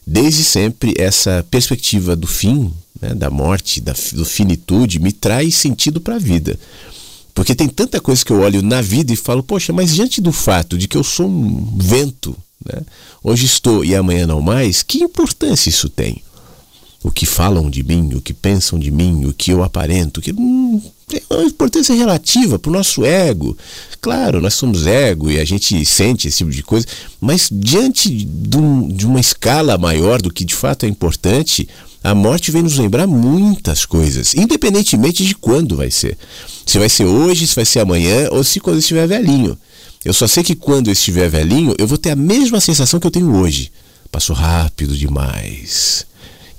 [0.04, 6.00] desde sempre, essa perspectiva do fim, né, da morte, da do finitude, me traz sentido
[6.00, 6.58] para a vida.
[7.38, 10.32] Porque tem tanta coisa que eu olho na vida e falo, poxa, mas diante do
[10.32, 12.82] fato de que eu sou um vento, né,
[13.22, 16.20] hoje estou e amanhã não mais, que importância isso tem?
[17.02, 20.32] o que falam de mim, o que pensam de mim, o que eu aparento, que
[20.32, 23.56] hum, tem uma importância relativa para o nosso ego.
[24.00, 26.86] Claro, nós somos ego e a gente sente esse tipo de coisa,
[27.20, 31.68] mas diante de, um, de uma escala maior do que de fato é importante,
[32.02, 36.16] a morte vem nos lembrar muitas coisas, independentemente de quando vai ser.
[36.64, 39.58] Se vai ser hoje, se vai ser amanhã ou se quando eu estiver velhinho.
[40.04, 43.06] Eu só sei que quando eu estiver velhinho, eu vou ter a mesma sensação que
[43.06, 43.72] eu tenho hoje.
[44.12, 46.06] Passou rápido demais.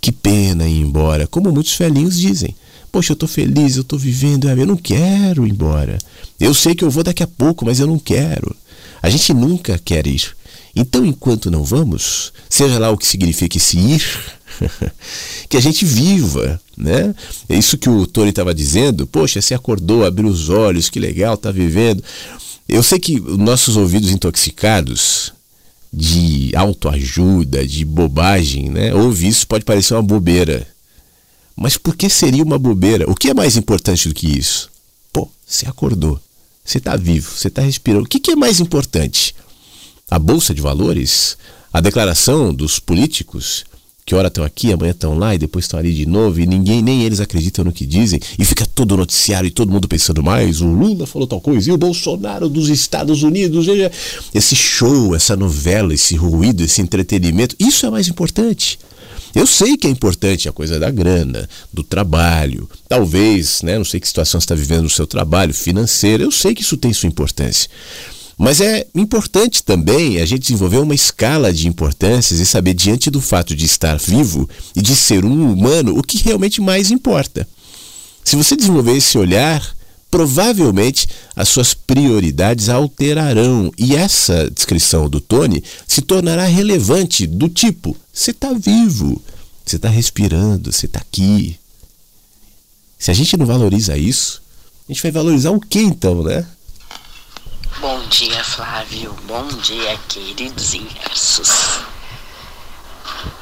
[0.02, 2.56] Que pena ir embora, como muitos velhinhos dizem.
[2.92, 5.98] Poxa, eu estou feliz, eu estou vivendo, eu não quero ir embora.
[6.40, 8.56] Eu sei que eu vou daqui a pouco, mas eu não quero.
[9.02, 10.36] A gente nunca quer ir.
[10.76, 14.04] Então, enquanto não vamos, seja lá o que significa esse ir,
[15.50, 17.14] que a gente viva, né?
[17.48, 19.08] É isso que o Tony estava dizendo.
[19.08, 22.04] Poxa, você acordou, abriu os olhos, que legal, tá vivendo.
[22.68, 25.34] Eu sei que nossos ouvidos intoxicados,
[25.92, 28.94] de autoajuda, de bobagem, né?
[28.94, 30.68] Ouvir isso pode parecer uma bobeira.
[31.56, 33.10] Mas por que seria uma bobeira?
[33.10, 34.70] O que é mais importante do que isso?
[35.12, 36.20] Pô, você acordou,
[36.64, 38.06] você está vivo, você está respirando.
[38.06, 39.36] O que, que é mais importante?
[40.10, 41.38] A bolsa de valores?
[41.72, 43.66] A declaração dos políticos?
[44.10, 46.82] que ora estão aqui, amanhã estão lá e depois estão ali de novo e ninguém,
[46.82, 50.24] nem eles acreditam no que dizem e fica todo o noticiário e todo mundo pensando
[50.24, 53.68] mais, o Lula falou tal coisa e o Bolsonaro dos Estados Unidos,
[54.34, 58.80] esse show, essa novela, esse ruído, esse entretenimento, isso é mais importante.
[59.36, 64.00] Eu sei que é importante a coisa da grana, do trabalho, talvez, né, não sei
[64.00, 67.06] que situação você está vivendo no seu trabalho financeiro, eu sei que isso tem sua
[67.06, 67.70] importância.
[68.40, 73.20] Mas é importante também a gente desenvolver uma escala de importâncias e saber, diante do
[73.20, 77.46] fato de estar vivo e de ser um humano, o que realmente mais importa.
[78.24, 79.76] Se você desenvolver esse olhar,
[80.10, 87.94] provavelmente as suas prioridades alterarão e essa descrição do Tony se tornará relevante do tipo:
[88.14, 89.22] você está vivo,
[89.66, 91.60] você está respirando, você está aqui.
[92.98, 94.42] Se a gente não valoriza isso,
[94.88, 96.48] a gente vai valorizar o que então, né?
[97.78, 99.14] Bom dia, Flávio.
[99.24, 101.80] Bom dia, queridos inversos.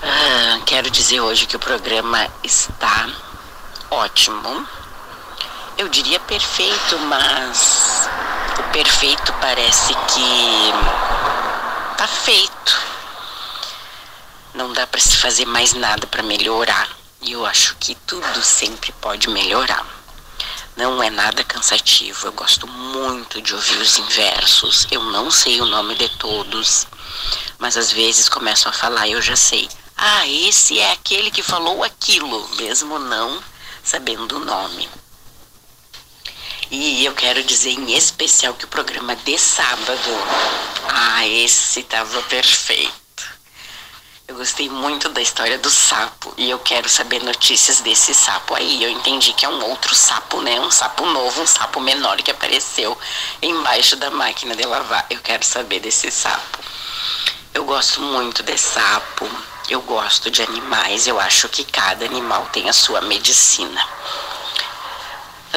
[0.03, 3.09] Ah, quero dizer hoje que o programa está
[3.89, 4.67] ótimo.
[5.75, 8.07] Eu diria perfeito, mas
[8.59, 10.71] o perfeito parece que
[11.97, 12.85] tá feito.
[14.53, 16.89] Não dá para se fazer mais nada para melhorar.
[17.21, 19.96] E eu acho que tudo sempre pode melhorar.
[20.77, 22.27] Não é nada cansativo.
[22.27, 24.85] Eu gosto muito de ouvir os inversos.
[24.91, 26.85] Eu não sei o nome de todos,
[27.57, 29.67] mas às vezes começo a falar e eu já sei.
[29.97, 33.43] Ah, esse é aquele que falou aquilo, mesmo não
[33.83, 34.87] sabendo o nome.
[36.69, 40.11] E eu quero dizer em especial que o programa de sábado,
[40.89, 43.06] ah, esse estava perfeito.
[44.27, 48.83] Eu gostei muito da história do sapo e eu quero saber notícias desse sapo aí.
[48.83, 50.59] Eu entendi que é um outro sapo, né?
[50.59, 52.97] Um sapo novo, um sapo menor que apareceu
[53.41, 55.05] embaixo da máquina de lavar.
[55.09, 56.59] Eu quero saber desse sapo.
[57.53, 59.29] Eu gosto muito de sapo.
[59.69, 61.07] Eu gosto de animais.
[61.07, 63.81] Eu acho que cada animal tem a sua medicina.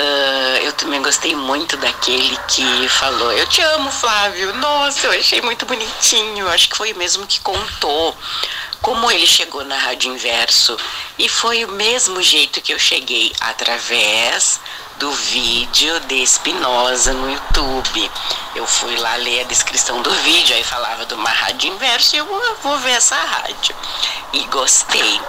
[0.01, 4.55] Uh, eu também gostei muito daquele que falou: Eu te amo, Flávio.
[4.55, 6.49] Nossa, eu achei muito bonitinho.
[6.49, 8.17] Acho que foi o mesmo que contou
[8.81, 10.77] como ele chegou na Rádio Inverso.
[11.19, 14.59] E foi o mesmo jeito que eu cheguei através
[14.99, 18.11] do vídeo de Espinosa no YouTube.
[18.55, 22.19] Eu fui lá ler a descrição do vídeo, aí falava de uma rádio inverso e
[22.19, 22.27] eu
[22.63, 23.75] vou, ver essa rádio.
[24.33, 25.21] E gostei.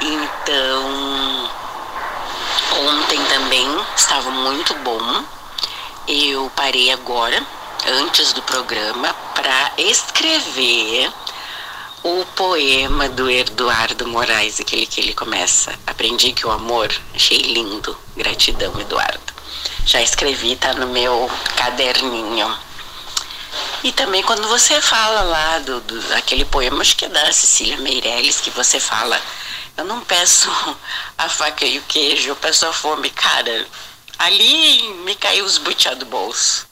[0.00, 1.50] Então,
[2.76, 5.24] ontem também estava muito bom.
[6.06, 7.44] Eu parei agora,
[7.86, 11.12] antes do programa, para escrever
[12.02, 15.72] o poema do Eduardo Moraes, aquele que ele começa.
[15.86, 17.96] Aprendi que o amor, achei lindo.
[18.16, 19.20] Gratidão, Eduardo.
[19.84, 22.58] Já escrevi, tá no meu caderninho.
[23.82, 27.78] E também quando você fala lá do, do aquele poema, acho que é da Cecília
[27.78, 29.20] Meirelles, que você fala,
[29.80, 30.48] eu não peço
[31.16, 33.10] a faca e o queijo, eu peço a fome.
[33.10, 33.66] Cara,
[34.18, 36.66] ali me caiu os butiá do bolso.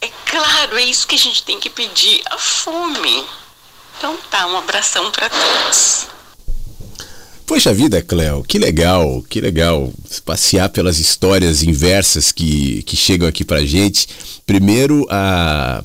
[0.00, 3.24] É claro, é isso que a gente tem que pedir, a fome.
[3.96, 6.06] Então tá, um abração para todos.
[7.46, 9.92] Poxa vida, Cléo, que legal, que legal
[10.24, 14.08] passear pelas histórias inversas que, que chegam aqui pra gente.
[14.44, 15.82] Primeiro, a,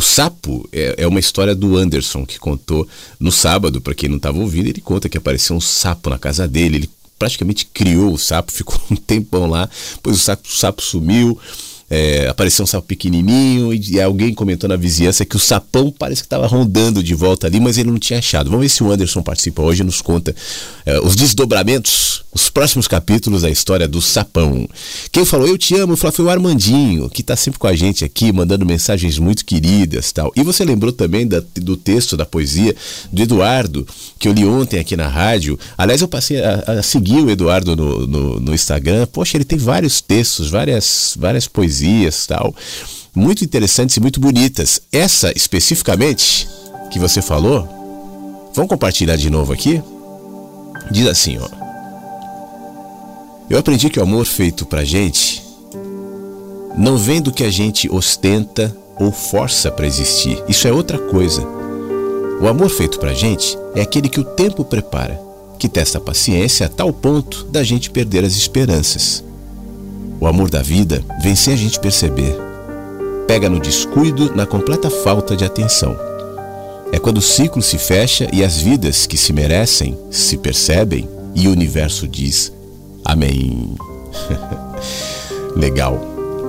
[0.00, 2.88] o sapo é, é, uma história do Anderson que contou
[3.20, 6.48] no sábado, para quem não estava ouvindo, ele conta que apareceu um sapo na casa
[6.48, 10.80] dele, ele praticamente criou o sapo, ficou um tempão lá, depois o sapo, o sapo
[10.80, 11.38] sumiu
[11.90, 16.22] é, apareceu um sapo pequenininho e, e, alguém comentou na vizinhança que o sapão parece
[16.22, 18.48] que estava rondando de volta ali, mas ele não tinha achado.
[18.48, 20.34] Vamos ver se o Anderson participa hoje e nos conta
[20.86, 24.68] é, os desdobramentos, os próximos capítulos da história do sapão.
[25.10, 28.32] Quem falou eu te amo foi o Armandinho, que está sempre com a gente aqui,
[28.32, 30.32] mandando mensagens muito queridas tal.
[30.36, 32.74] E você lembrou também da, do texto da poesia
[33.12, 33.86] do Eduardo,
[34.18, 35.58] que eu li ontem aqui na rádio.
[35.76, 39.06] Aliás, eu passei a, a seguir o Eduardo no, no, no Instagram.
[39.06, 42.54] Poxa, ele tem vários textos, várias, várias poesias tal,
[43.14, 44.80] muito interessantes e muito bonitas.
[44.92, 46.48] Essa especificamente
[46.92, 47.68] que você falou,
[48.54, 49.82] vamos compartilhar de novo aqui?
[50.90, 51.59] Diz assim, ó.
[53.50, 55.42] Eu aprendi que o amor feito pra gente
[56.78, 60.40] não vem do que a gente ostenta ou força para existir.
[60.48, 61.42] Isso é outra coisa.
[62.40, 65.20] O amor feito pra gente é aquele que o tempo prepara,
[65.58, 69.24] que testa a paciência a tal ponto da gente perder as esperanças.
[70.20, 72.36] O amor da vida vem sem a gente perceber.
[73.26, 75.96] Pega no descuido, na completa falta de atenção.
[76.92, 81.48] É quando o ciclo se fecha e as vidas que se merecem se percebem e
[81.48, 82.52] o universo diz
[83.04, 83.74] Amém.
[85.56, 86.00] legal.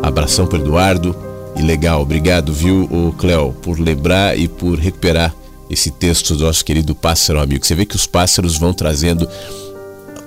[0.03, 1.15] Abração para Eduardo
[1.55, 2.01] e legal.
[2.01, 5.35] Obrigado, viu, o Cléo, por lembrar e por recuperar
[5.69, 7.65] esse texto do nosso querido pássaro amigo.
[7.65, 9.27] Você vê que os pássaros vão trazendo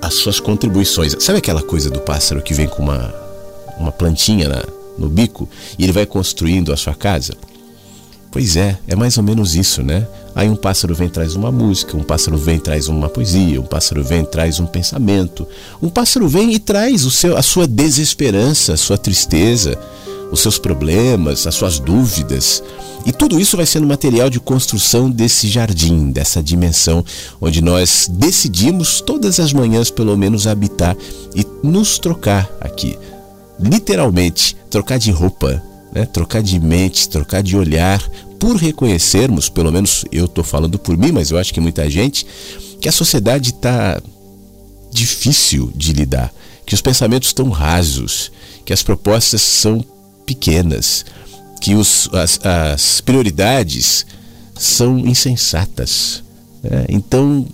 [0.00, 1.16] as suas contribuições.
[1.18, 3.24] Sabe aquela coisa do pássaro que vem com uma
[3.78, 4.62] uma plantinha na,
[4.96, 5.48] no bico
[5.78, 7.34] e ele vai construindo a sua casa?
[8.30, 10.06] Pois é, é mais ou menos isso, né?
[10.34, 14.02] Aí um pássaro vem traz uma música, um pássaro vem traz uma poesia, um pássaro
[14.02, 15.46] vem traz um pensamento,
[15.80, 19.78] um pássaro vem e traz o seu, a sua desesperança, a sua tristeza,
[20.32, 22.62] os seus problemas, as suas dúvidas.
[23.06, 27.04] E tudo isso vai sendo material de construção desse jardim, dessa dimensão
[27.40, 30.96] onde nós decidimos todas as manhãs, pelo menos, habitar
[31.34, 32.98] e nos trocar aqui
[33.58, 35.62] literalmente trocar de roupa,
[35.92, 36.06] né?
[36.06, 38.02] trocar de mente, trocar de olhar,
[38.44, 42.26] por reconhecermos, pelo menos eu estou falando por mim, mas eu acho que muita gente,
[42.78, 43.98] que a sociedade está
[44.92, 46.30] difícil de lidar,
[46.66, 48.30] que os pensamentos estão rasos,
[48.62, 49.82] que as propostas são
[50.26, 51.06] pequenas,
[51.58, 54.04] que os, as, as prioridades
[54.54, 56.22] são insensatas.
[56.62, 56.84] Né?
[56.90, 57.46] Então,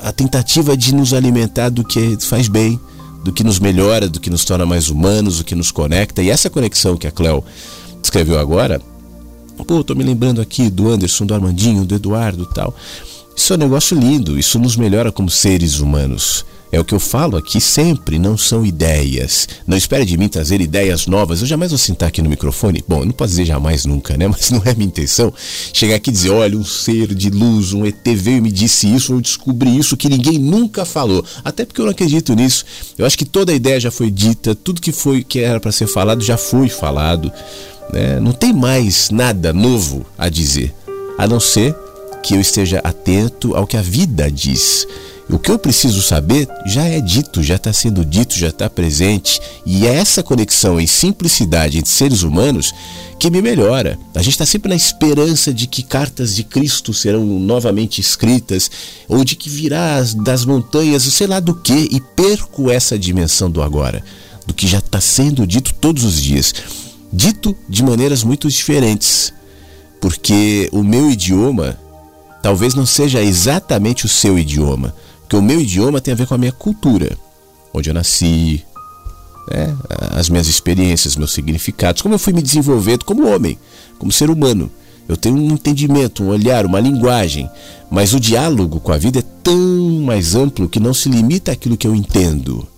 [0.00, 2.80] a tentativa de nos alimentar do que faz bem,
[3.22, 6.22] do que nos melhora, do que nos torna mais humanos, do que nos conecta.
[6.22, 7.44] E essa conexão que a Cleo
[8.00, 8.80] descreveu agora,
[9.66, 12.74] pô, tô me lembrando aqui do Anderson, do Armandinho, do Eduardo tal.
[13.34, 16.44] Isso é um negócio lindo, isso nos melhora como seres humanos.
[16.72, 19.46] É o que eu falo aqui sempre, não são ideias.
[19.66, 21.42] Não espere de mim trazer ideias novas.
[21.42, 22.82] Eu jamais vou sentar aqui no microfone.
[22.88, 24.26] Bom, eu não posso dizer jamais nunca, né?
[24.32, 25.30] Mas não é minha intenção
[25.70, 28.86] chegar aqui e dizer: olha, um ser de luz, um ET veio e me disse
[28.86, 31.22] isso, eu descobri isso que ninguém nunca falou.
[31.44, 32.64] Até porque eu não acredito nisso.
[32.96, 35.72] Eu acho que toda a ideia já foi dita, tudo que foi que era para
[35.72, 37.30] ser falado já foi falado.
[37.92, 38.18] Né?
[38.20, 40.74] Não tem mais nada novo a dizer,
[41.18, 41.74] a não ser
[42.22, 44.86] que eu esteja atento ao que a vida diz.
[45.30, 49.40] O que eu preciso saber já é dito, já está sendo dito, já está presente.
[49.64, 52.72] E é essa conexão em simplicidade entre seres humanos
[53.18, 53.98] que me melhora.
[54.14, 58.70] A gente está sempre na esperança de que cartas de Cristo serão novamente escritas,
[59.08, 63.62] ou de que virá das montanhas, sei lá do que, e perco essa dimensão do
[63.62, 64.04] agora,
[64.46, 66.52] do que já está sendo dito todos os dias.
[67.12, 69.32] Dito de maneiras muito diferentes,
[70.00, 71.78] porque o meu idioma
[72.42, 74.94] talvez não seja exatamente o seu idioma
[75.32, 77.16] porque o meu idioma tem a ver com a minha cultura,
[77.72, 78.62] onde eu nasci,
[79.50, 79.74] né?
[80.10, 83.58] as minhas experiências, meus significados, como eu fui me desenvolvendo como homem,
[83.98, 84.70] como ser humano.
[85.08, 87.48] Eu tenho um entendimento, um olhar, uma linguagem,
[87.90, 89.56] mas o diálogo com a vida é tão
[90.04, 92.68] mais amplo que não se limita àquilo que eu entendo.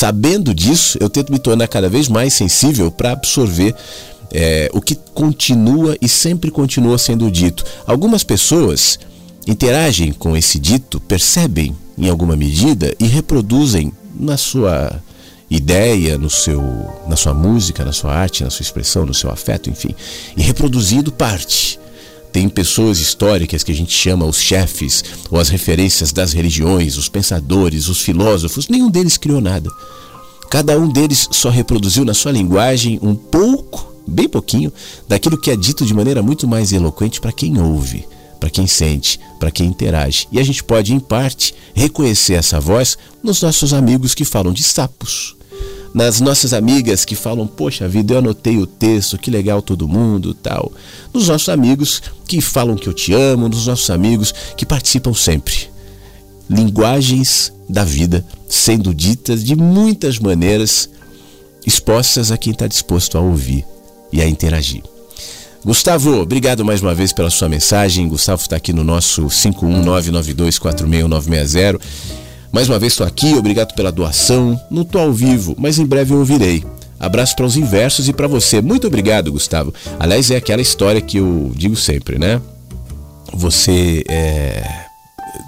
[0.00, 3.74] Sabendo disso, eu tento me tornar cada vez mais sensível para absorver
[4.32, 7.62] é, o que continua e sempre continua sendo dito.
[7.86, 8.98] Algumas pessoas
[9.46, 14.90] interagem com esse dito, percebem em alguma medida e reproduzem na sua
[15.50, 16.62] ideia, no seu,
[17.06, 19.94] na sua música, na sua arte, na sua expressão, no seu afeto, enfim,
[20.34, 21.78] e reproduzindo parte.
[22.32, 27.08] Tem pessoas históricas que a gente chama os chefes, ou as referências das religiões, os
[27.08, 29.70] pensadores, os filósofos, nenhum deles criou nada.
[30.50, 34.72] Cada um deles só reproduziu na sua linguagem um pouco, bem pouquinho,
[35.08, 38.06] daquilo que é dito de maneira muito mais eloquente para quem ouve
[38.40, 40.26] para quem sente, para quem interage.
[40.32, 44.62] E a gente pode, em parte, reconhecer essa voz nos nossos amigos que falam de
[44.62, 45.36] sapos,
[45.92, 50.34] nas nossas amigas que falam, poxa vida, eu anotei o texto, que legal todo mundo,
[50.34, 50.72] tal.
[51.12, 55.68] Nos nossos amigos que falam que eu te amo, nos nossos amigos que participam sempre.
[56.48, 60.90] Linguagens da vida sendo ditas de muitas maneiras,
[61.64, 63.64] expostas a quem está disposto a ouvir
[64.12, 64.82] e a interagir.
[65.64, 68.08] Gustavo, obrigado mais uma vez pela sua mensagem.
[68.08, 71.80] Gustavo está aqui no nosso 51992461960.
[72.52, 74.60] Mais uma vez estou aqui, obrigado pela doação.
[74.70, 76.64] Não estou ao vivo, mas em breve eu ouvirei.
[76.98, 78.60] Abraço para os inversos e para você.
[78.60, 79.72] Muito obrigado, Gustavo.
[79.98, 82.40] Aliás, é aquela história que eu digo sempre, né?
[83.32, 84.89] Você é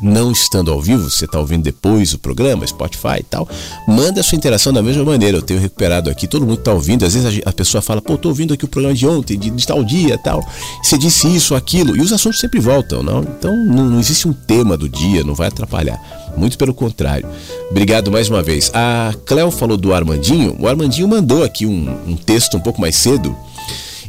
[0.00, 3.48] não estando ao vivo, você está ouvindo depois o programa, Spotify e tal,
[3.86, 5.38] manda a sua interação da mesma maneira.
[5.38, 7.04] Eu tenho recuperado aqui, todo mundo está ouvindo.
[7.04, 9.66] Às vezes a, pessoa fala, pô, tô ouvindo aqui o programa de ontem, de, de
[9.66, 10.46] tal dia tal.
[10.82, 13.20] Você disse isso, aquilo, e os assuntos sempre voltam, não?
[13.20, 16.00] Então não, não existe um tema do dia, não vai atrapalhar.
[16.36, 17.28] Muito pelo contrário.
[17.70, 18.70] Obrigado mais uma vez.
[18.74, 20.56] A Cléo falou do Armandinho.
[20.58, 23.36] O Armandinho mandou aqui um, um texto um pouco mais cedo,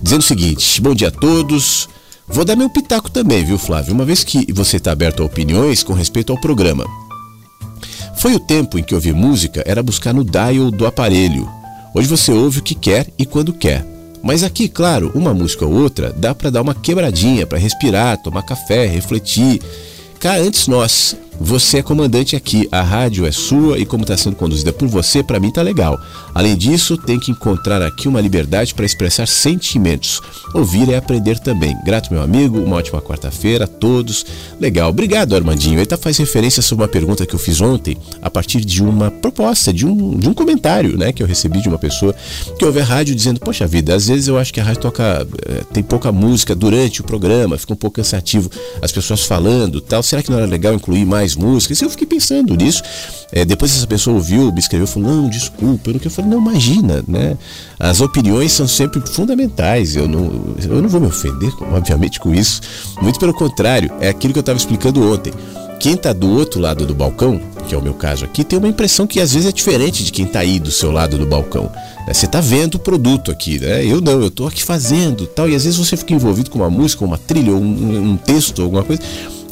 [0.02, 1.90] dizendo o seguinte: Bom dia a todos.
[2.34, 3.94] Vou dar meu pitaco também, viu, Flávio?
[3.94, 6.84] Uma vez que você está aberto a opiniões com respeito ao programa.
[8.18, 11.48] Foi o tempo em que ouvir música era buscar no dial do aparelho.
[11.94, 13.86] Hoje você ouve o que quer e quando quer.
[14.24, 18.42] Mas aqui, claro, uma música ou outra dá para dar uma quebradinha, para respirar, tomar
[18.42, 19.62] café, refletir.
[20.20, 24.38] Cá antes nós, você é comandante aqui, a rádio é sua e como está sendo
[24.38, 26.00] conduzida por você, para mim tá legal.
[26.34, 30.22] Além disso, tem que encontrar aqui uma liberdade para expressar sentimentos.
[30.54, 31.76] Ouvir é aprender também.
[31.84, 34.26] Grato, meu amigo, uma ótima quarta-feira a todos.
[34.58, 35.78] Legal, obrigado, Armandinho.
[35.80, 39.12] Ele tá faz referência sobre uma pergunta que eu fiz ontem, a partir de uma
[39.12, 42.16] proposta, de um, de um comentário, né, que eu recebi de uma pessoa
[42.58, 45.28] que ouve a rádio dizendo: Poxa vida, às vezes eu acho que a rádio toca,
[45.46, 48.50] eh, tem pouca música durante o programa, fica um pouco cansativo
[48.82, 50.02] as pessoas falando tal.
[50.02, 51.33] Será que não era legal incluir mais?
[51.34, 51.82] Mais músicas.
[51.82, 52.82] Eu fiquei pensando nisso.
[53.32, 55.90] É, depois essa pessoa ouviu, me escreveu, falou, não, desculpa.
[55.90, 57.38] Eu, não, eu falei, não, imagina, né?
[57.80, 59.96] As opiniões são sempre fundamentais.
[59.96, 62.62] Eu não, eu não vou me ofender, obviamente, com isso.
[63.02, 65.34] Muito pelo contrário, é aquilo que eu estava explicando ontem.
[65.80, 68.70] Quem está do outro lado do balcão, que é o meu caso aqui, tem uma
[68.70, 71.70] impressão que às vezes é diferente de quem está aí do seu lado do balcão.
[72.08, 72.14] Né?
[72.14, 73.84] Você está vendo o produto aqui, né?
[73.86, 75.50] Eu não, eu estou aqui fazendo tal.
[75.50, 78.84] E às vezes você fica envolvido com uma música, uma trilha, um, um texto, alguma
[78.84, 79.02] coisa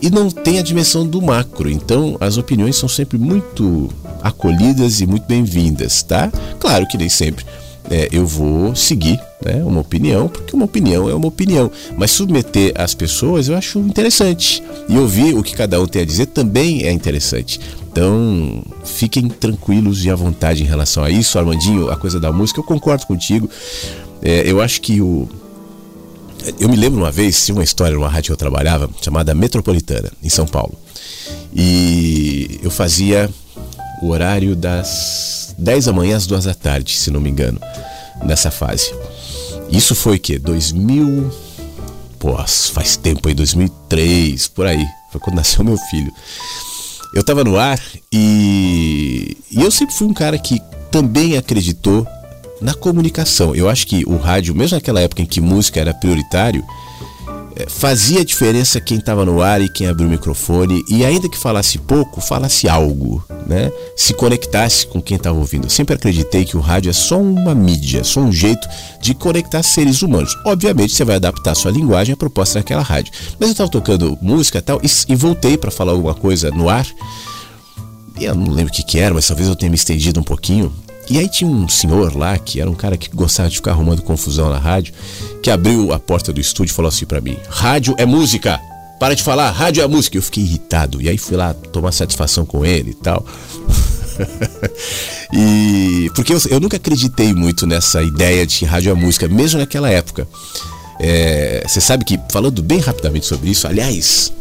[0.02, 1.70] e não tem a dimensão do macro.
[1.70, 3.90] Então, as opiniões são sempre muito
[4.22, 6.32] acolhidas e muito bem-vindas, tá?
[6.60, 7.46] Claro que nem sempre
[7.90, 11.70] é, eu vou seguir né, uma opinião, porque uma opinião é uma opinião.
[11.98, 14.64] Mas submeter as pessoas eu acho interessante.
[14.88, 17.60] E ouvir o que cada um tem a dizer também é interessante.
[17.92, 21.38] Então, fiquem tranquilos e à vontade em relação a isso.
[21.38, 23.50] Armandinho, a coisa da música, eu concordo contigo.
[24.22, 25.28] É, eu acho que o,
[26.60, 30.12] eu me lembro uma vez, tinha uma história numa rádio que eu trabalhava, chamada Metropolitana,
[30.24, 30.78] em São Paulo.
[31.54, 33.30] E eu fazia
[34.02, 37.60] o horário das 10 da manhã às 2 da tarde, se não me engano,
[38.24, 38.94] nessa fase.
[39.70, 41.32] Isso foi que 2000,
[42.18, 42.36] pô,
[42.74, 46.12] faz tempo aí, 2003, por aí, foi quando nasceu meu filho.
[47.14, 47.80] Eu tava no ar
[48.12, 52.08] e, e eu sempre fui um cara que também acreditou
[52.62, 53.56] na comunicação.
[53.56, 56.64] Eu acho que o rádio, mesmo naquela época em que música era prioritário,
[57.56, 61.38] eh, fazia diferença quem estava no ar e quem abriu o microfone e ainda que
[61.38, 63.72] falasse pouco, falasse algo, né?
[63.96, 65.66] Se conectasse com quem estava ouvindo.
[65.66, 68.68] Eu sempre acreditei que o rádio é só uma mídia, só um jeito
[69.02, 70.38] de conectar seres humanos.
[70.46, 73.12] Obviamente você vai adaptar sua linguagem à proposta daquela rádio.
[73.40, 76.88] Mas eu estava tocando música e tal e, voltei para falar alguma coisa no ar.
[78.20, 80.72] Eu não lembro o que, que era, mas talvez eu tenha me estendido um pouquinho.
[81.12, 84.02] E aí tinha um senhor lá, que era um cara que gostava de ficar arrumando
[84.02, 84.94] confusão na rádio,
[85.44, 88.58] que abriu a porta do estúdio e falou assim para mim: Rádio é música!
[88.98, 90.18] Para de falar, rádio é música!
[90.18, 91.02] Eu fiquei irritado.
[91.02, 93.26] E aí fui lá tomar satisfação com ele e tal.
[95.36, 99.90] e porque eu, eu, nunca acreditei muito nessa ideia de rádio é música, mesmo naquela
[99.90, 100.26] época.
[100.98, 104.32] É, você sabe que, falando bem rapidamente sobre isso, aliás,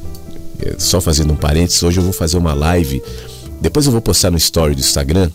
[0.61, 3.03] é, só fazendo um parênteses, hoje eu vou fazer uma live.
[3.61, 5.33] Depois eu vou postar no story do Instagram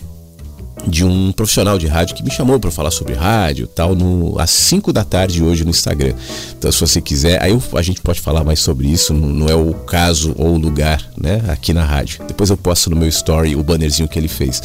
[0.88, 4.52] de um profissional de rádio que me chamou para falar sobre rádio tal no às
[4.52, 6.14] 5 da tarde hoje no Instagram.
[6.58, 9.48] Então se você quiser, aí eu, a gente pode falar mais sobre isso, não, não,
[9.48, 12.24] é o caso ou o lugar, né, aqui na rádio.
[12.28, 14.62] Depois eu posto no meu story o bannerzinho que ele fez.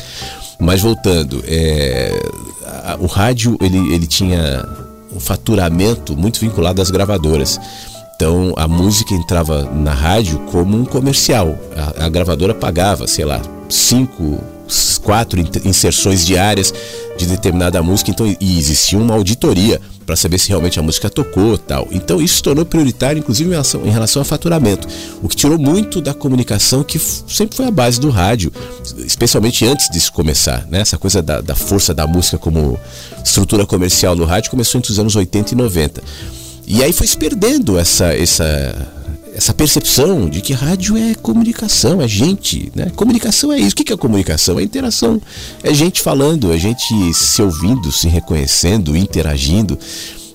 [0.61, 2.21] Mas voltando, é,
[2.85, 4.65] a, o rádio ele, ele tinha
[5.15, 7.59] um faturamento muito vinculado às gravadoras.
[8.15, 11.59] Então a música entrava na rádio como um comercial.
[11.75, 14.39] A, a gravadora pagava, sei lá, cinco
[14.99, 16.73] quatro inserções diárias
[17.17, 21.57] de determinada música, então e existia uma auditoria para saber se realmente a música tocou
[21.57, 21.87] tal.
[21.93, 24.89] Então isso se tornou prioritário, inclusive em relação, ao faturamento,
[25.23, 28.53] o que tirou muito da comunicação que sempre foi a base do rádio,
[28.99, 30.67] especialmente antes disso começar.
[30.69, 30.81] Né?
[30.81, 32.79] Essa coisa da, da força da música como
[33.25, 36.03] estrutura comercial no rádio começou entre os anos 80 e 90.
[36.67, 38.45] E aí foi se perdendo essa, essa
[39.35, 42.91] essa percepção de que rádio é comunicação, é gente, né?
[42.97, 43.73] Comunicação é isso.
[43.73, 44.59] O que é comunicação?
[44.59, 45.21] É interação.
[45.63, 49.79] É gente falando, é gente se ouvindo, se reconhecendo, interagindo.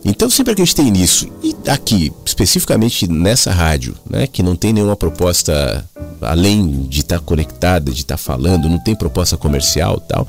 [0.03, 1.27] Então sempre acreditei nisso.
[1.43, 5.83] E aqui, especificamente nessa rádio, né, que não tem nenhuma proposta
[6.21, 10.27] além de estar tá conectada, de estar tá falando, não tem proposta comercial tal.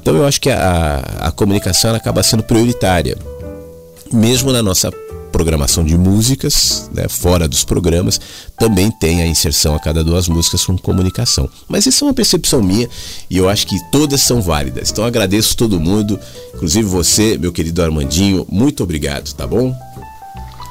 [0.00, 3.18] Então eu acho que a, a comunicação acaba sendo prioritária.
[4.12, 4.90] Mesmo na nossa
[5.36, 8.18] programação de músicas, né, fora dos programas,
[8.58, 11.46] também tem a inserção a cada duas músicas com comunicação.
[11.68, 12.88] Mas isso é uma percepção minha
[13.28, 14.90] e eu acho que todas são válidas.
[14.90, 16.18] Então agradeço todo mundo,
[16.54, 19.76] inclusive você, meu querido Armandinho, muito obrigado, tá bom?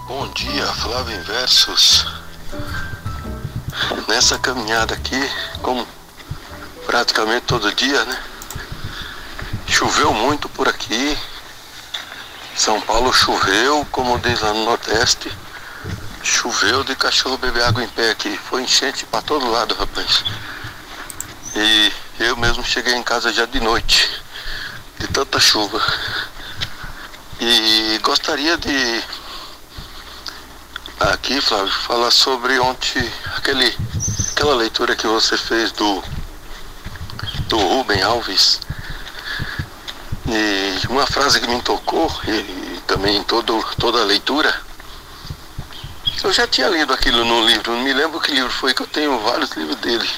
[0.07, 2.05] Bom dia, Flávio Inversos.
[4.07, 5.21] Nessa caminhada aqui,
[5.61, 5.85] como
[6.87, 8.17] praticamente todo dia, né?
[9.67, 11.17] Choveu muito por aqui,
[12.55, 15.29] são Paulo choveu, como diz lá no Nordeste,
[16.23, 18.39] choveu de cachorro beber água em pé aqui.
[18.49, 20.23] Foi enchente para todo lado, rapaz.
[21.53, 21.91] E
[22.21, 24.09] eu mesmo cheguei em casa já de noite,
[24.99, 25.81] de tanta chuva.
[27.41, 29.03] E gostaria de
[31.01, 33.77] aqui, Flávio, falar sobre ontem aquele,
[34.31, 36.01] aquela leitura que você fez do,
[37.49, 38.64] do Rubem Alves
[40.27, 44.53] e uma frase que me tocou, e também todo, toda a leitura,
[46.23, 48.87] eu já tinha lido aquilo no livro, não me lembro que livro foi, que eu
[48.87, 50.09] tenho vários livros dele.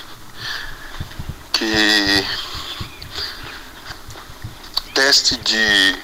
[1.51, 2.25] Que
[4.93, 5.99] teste de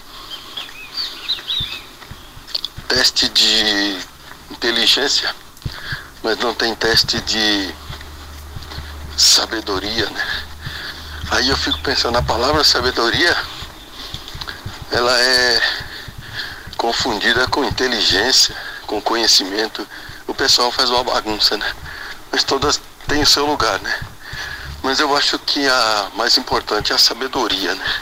[2.87, 3.97] teste de
[4.51, 5.33] inteligência,
[6.21, 7.73] mas não tem teste de
[9.17, 10.43] sabedoria, né?
[11.31, 13.35] Aí eu fico pensando, a palavra sabedoria
[14.93, 15.61] ela é
[16.77, 19.87] confundida com inteligência, com conhecimento.
[20.27, 21.73] O pessoal faz uma bagunça, né?
[22.31, 23.99] Mas todas têm o seu lugar, né?
[24.83, 27.95] Mas eu acho que a mais importante é a sabedoria, né?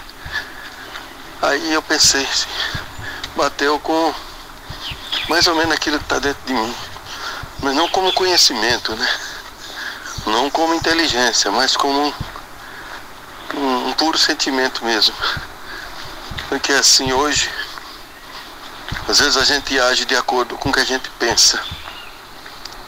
[1.42, 2.50] Aí eu pensei, assim,
[3.38, 4.14] bateu com
[5.30, 6.76] mais ou menos aquilo que está dentro de mim.
[7.62, 9.10] Mas não como conhecimento, né?
[10.26, 12.14] Não como inteligência, mas como um,
[13.56, 15.16] um, um puro sentimento mesmo.
[16.52, 17.50] Porque assim hoje,
[19.08, 21.58] às vezes a gente age de acordo com o que a gente pensa.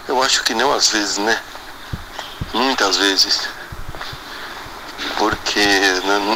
[0.06, 1.42] Eu acho que não às vezes, né?
[2.52, 3.48] Muitas vezes.
[5.18, 5.66] Porque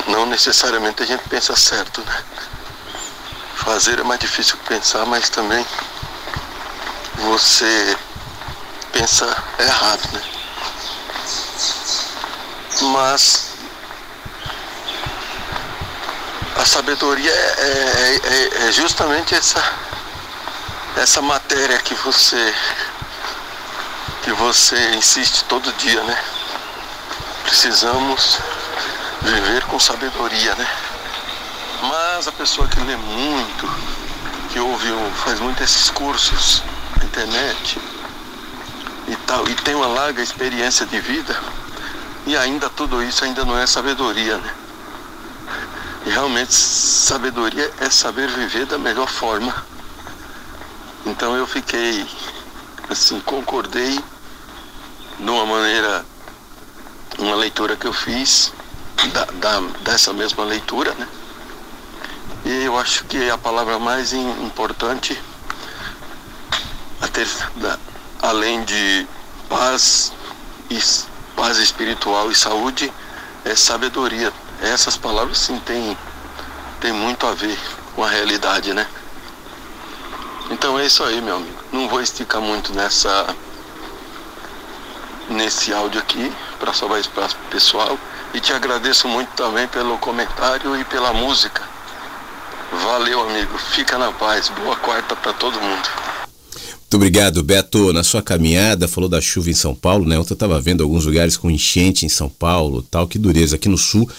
[0.07, 2.23] não necessariamente a gente pensa certo, né?
[3.55, 5.67] Fazer é mais difícil que pensar, mas também
[7.17, 7.97] você
[8.93, 9.25] pensa
[9.59, 10.21] errado, né?
[12.93, 13.46] Mas
[16.57, 19.63] a sabedoria é, é, é, é, justamente essa,
[20.97, 22.53] essa matéria que você
[24.23, 26.23] que você insiste todo dia, né?
[27.43, 28.39] Precisamos
[29.21, 30.67] viver com sabedoria, né?
[31.83, 33.69] Mas a pessoa que lê muito,
[34.51, 34.87] que ouve,
[35.23, 36.61] faz muito esses cursos
[36.97, 37.79] na internet
[39.07, 41.39] e tal, e tem uma larga experiência de vida,
[42.25, 44.53] e ainda tudo isso ainda não é sabedoria, né?
[46.07, 49.53] E realmente sabedoria é saber viver da melhor forma.
[51.05, 52.07] Então eu fiquei
[52.89, 53.99] assim, concordei
[55.19, 56.05] de uma maneira,
[57.19, 58.53] uma leitura que eu fiz
[59.11, 61.05] da, da, dessa mesma leitura, né?
[62.45, 65.21] E eu acho que a palavra mais importante,
[67.01, 67.27] a ter,
[67.57, 67.77] da,
[68.21, 69.05] além de
[69.49, 70.13] paz,
[71.35, 72.93] paz espiritual e saúde,
[73.43, 74.31] é sabedoria
[74.61, 75.97] essas palavras sim têm
[76.79, 77.57] tem muito a ver
[77.95, 78.87] com a realidade, né?
[80.49, 81.57] Então é isso aí, meu amigo.
[81.71, 83.35] Não vou esticar muito nessa
[85.29, 87.97] nesse áudio aqui para salvar espaço pessoal
[88.33, 91.61] e te agradeço muito também pelo comentário e pela música.
[92.71, 93.57] Valeu, amigo.
[93.57, 94.49] Fica na paz.
[94.49, 96.16] Boa quarta para todo mundo.
[96.87, 97.91] Muito obrigado, Beto.
[97.91, 100.17] Na sua caminhada, falou da chuva em São Paulo, né?
[100.17, 103.57] Ontem eu estava vendo alguns lugares com enchente em São Paulo, tal, que dureza.
[103.57, 104.09] Aqui no sul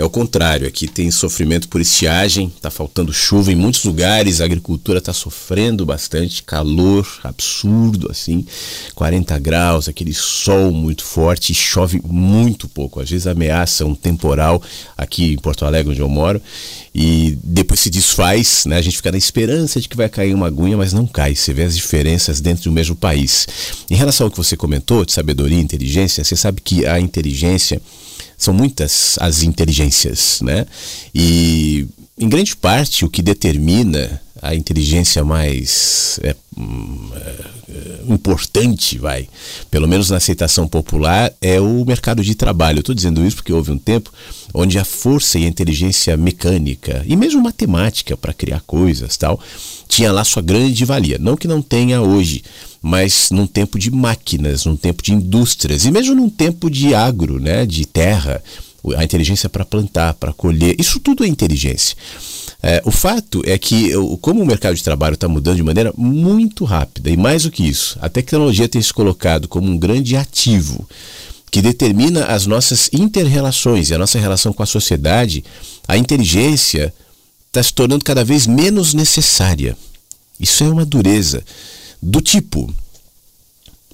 [0.00, 0.66] é o contrário.
[0.66, 5.84] Aqui tem sofrimento por estiagem, está faltando chuva em muitos lugares, a agricultura está sofrendo
[5.84, 8.46] bastante, calor absurdo, assim,
[8.94, 12.98] 40 graus, aquele sol muito forte, chove muito pouco.
[12.98, 14.62] Às vezes ameaça um temporal
[14.96, 16.40] aqui em Porto Alegre, onde eu moro,
[16.94, 18.78] e depois se desfaz, né?
[18.78, 21.34] A gente fica na esperança de que vai cair uma aguinha, mas não cai.
[21.36, 23.46] Você vê as diferenças dentro do mesmo país.
[23.90, 27.82] Em relação ao que você comentou de sabedoria e inteligência, você sabe que a inteligência
[28.40, 30.66] são muitas as inteligências, né?
[31.14, 31.86] E
[32.18, 39.28] em grande parte o que determina a inteligência mais é, hum, é, importante, vai,
[39.70, 42.80] pelo menos na aceitação popular, é o mercado de trabalho.
[42.80, 44.10] Estou dizendo isso porque houve um tempo
[44.54, 49.38] onde a força e a inteligência mecânica e mesmo matemática para criar coisas tal
[49.86, 51.18] tinha lá sua grande valia.
[51.18, 52.42] Não que não tenha hoje,
[52.82, 57.38] mas num tempo de máquinas, num tempo de indústrias e mesmo num tempo de agro,
[57.38, 58.42] né, de terra,
[58.96, 61.96] a inteligência para plantar, para colher, isso tudo é inteligência.
[62.62, 66.64] É, o fato é que, como o mercado de trabalho está mudando de maneira muito
[66.64, 70.86] rápida, e mais do que isso, a tecnologia tem se colocado como um grande ativo
[71.50, 75.44] que determina as nossas interrelações e a nossa relação com a sociedade,
[75.88, 76.94] a inteligência
[77.48, 79.76] está se tornando cada vez menos necessária.
[80.38, 81.42] Isso é uma dureza.
[82.02, 82.72] Do tipo.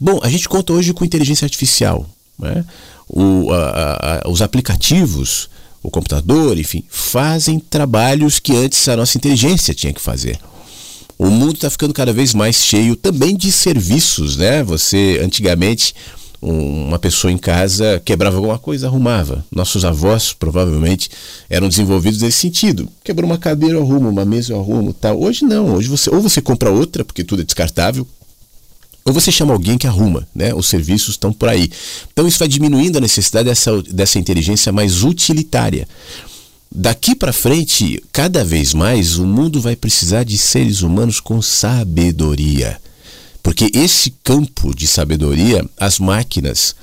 [0.00, 2.08] Bom, a gente conta hoje com inteligência artificial.
[2.38, 2.64] Né?
[3.08, 5.48] O, a, a, os aplicativos,
[5.82, 10.38] o computador, enfim, fazem trabalhos que antes a nossa inteligência tinha que fazer.
[11.18, 14.62] O mundo está ficando cada vez mais cheio também de serviços, né?
[14.62, 15.94] Você antigamente
[16.40, 19.44] uma pessoa em casa quebrava alguma coisa, arrumava.
[19.50, 21.10] Nossos avós provavelmente
[21.48, 22.88] eram desenvolvidos nesse sentido.
[23.02, 25.20] Quebrou uma cadeira, eu arrumo, uma mesa, eu arrumo, tal.
[25.20, 28.06] Hoje não, hoje você ou você compra outra, porque tudo é descartável,
[29.04, 30.52] ou você chama alguém que arruma, né?
[30.52, 31.70] Os serviços estão por aí.
[32.12, 35.86] Então isso vai diminuindo a necessidade dessa, dessa inteligência mais utilitária.
[36.74, 42.80] Daqui para frente, cada vez mais, o mundo vai precisar de seres humanos com sabedoria.
[43.46, 46.74] Porque esse campo de sabedoria, as máquinas,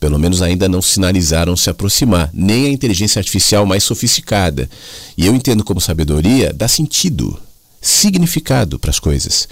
[0.00, 4.68] pelo menos ainda não sinalizaram se aproximar, nem a inteligência artificial mais sofisticada.
[5.16, 7.40] E eu entendo como sabedoria dá sentido,
[7.80, 9.48] significado para as coisas.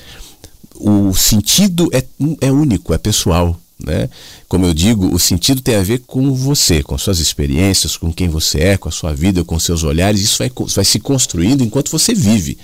[0.74, 2.04] O sentido é,
[2.40, 3.56] é único, é pessoal.
[3.78, 4.08] Né?
[4.48, 8.28] Como eu digo, o sentido tem a ver com você, com suas experiências, com quem
[8.28, 10.22] você é, com a sua vida, com seus olhares.
[10.22, 12.56] Isso vai, vai se construindo enquanto você vive.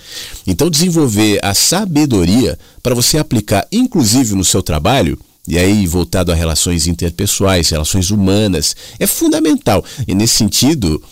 [0.46, 6.34] Então, desenvolver a sabedoria para você aplicar, inclusive no seu trabalho, e aí voltado a
[6.34, 9.84] relações interpessoais, relações humanas, é fundamental.
[10.06, 11.02] E nesse sentido,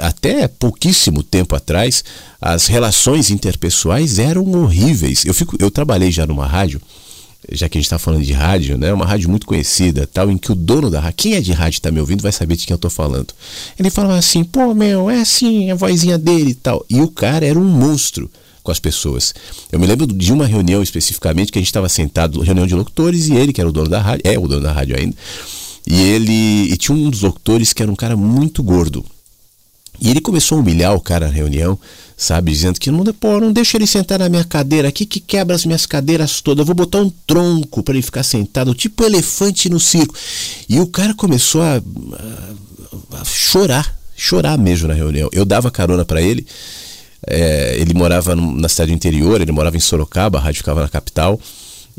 [0.00, 2.04] até pouquíssimo tempo atrás,
[2.40, 5.24] as relações interpessoais eram horríveis.
[5.24, 6.80] Eu, fico, eu trabalhei já numa rádio
[7.50, 8.92] já que a gente está falando de rádio, né?
[8.92, 11.78] Uma rádio muito conhecida, tal, em que o dono da rádio, quem é de rádio
[11.78, 13.34] está me ouvindo, vai saber de quem eu estou falando.
[13.78, 16.84] Ele falava assim, pô, meu, é assim, a vozinha dele e tal.
[16.88, 18.30] E o cara era um monstro
[18.62, 19.34] com as pessoas.
[19.70, 23.28] Eu me lembro de uma reunião especificamente que a gente estava sentado, reunião de locutores,
[23.28, 25.16] e ele, que era o dono da rádio, é o dono da rádio ainda,
[25.86, 29.04] e ele e tinha um dos locutores que era um cara muito gordo.
[30.00, 31.78] E ele começou a humilhar o cara na reunião,
[32.22, 32.52] sabe?
[32.52, 35.66] Dizendo que não, pô, não deixa ele sentar na minha cadeira aqui que quebra as
[35.66, 36.60] minhas cadeiras todas.
[36.60, 40.14] Eu vou botar um tronco para ele ficar sentado, tipo elefante no circo.
[40.68, 45.28] E o cara começou a, a, a chorar, chorar mesmo na reunião.
[45.32, 46.46] Eu dava carona para ele.
[47.26, 51.40] É, ele morava na cidade interior, ele morava em Sorocaba, a rádio ficava na capital.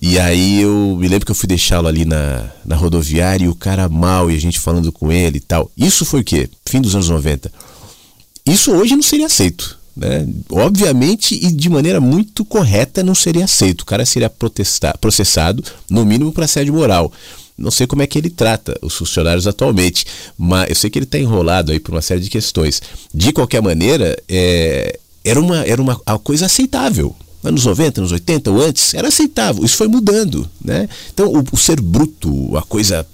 [0.02, 3.56] E aí eu me lembro que eu fui deixá-lo ali na, na rodoviária e o
[3.56, 5.70] cara mal e a gente falando com ele e tal.
[5.78, 6.50] Isso foi o quê?
[6.66, 7.52] Fim dos anos 90.
[8.46, 9.83] Isso hoje não seria aceito.
[9.96, 10.28] Né?
[10.50, 13.82] Obviamente e de maneira muito correta não seria aceito.
[13.82, 14.32] O cara seria
[15.00, 17.12] processado, no mínimo, para assédio moral.
[17.58, 20.06] Não sei como é que ele trata os funcionários atualmente,
[20.38, 22.82] mas eu sei que ele está enrolado aí por uma série de questões.
[23.14, 28.52] De qualquer maneira, é, era, uma, era uma, uma coisa aceitável anos 90, anos 80
[28.52, 29.64] ou antes, era aceitável.
[29.66, 30.50] Isso foi mudando.
[30.64, 30.88] Né?
[31.14, 33.06] Então, o, o ser bruto, a coisa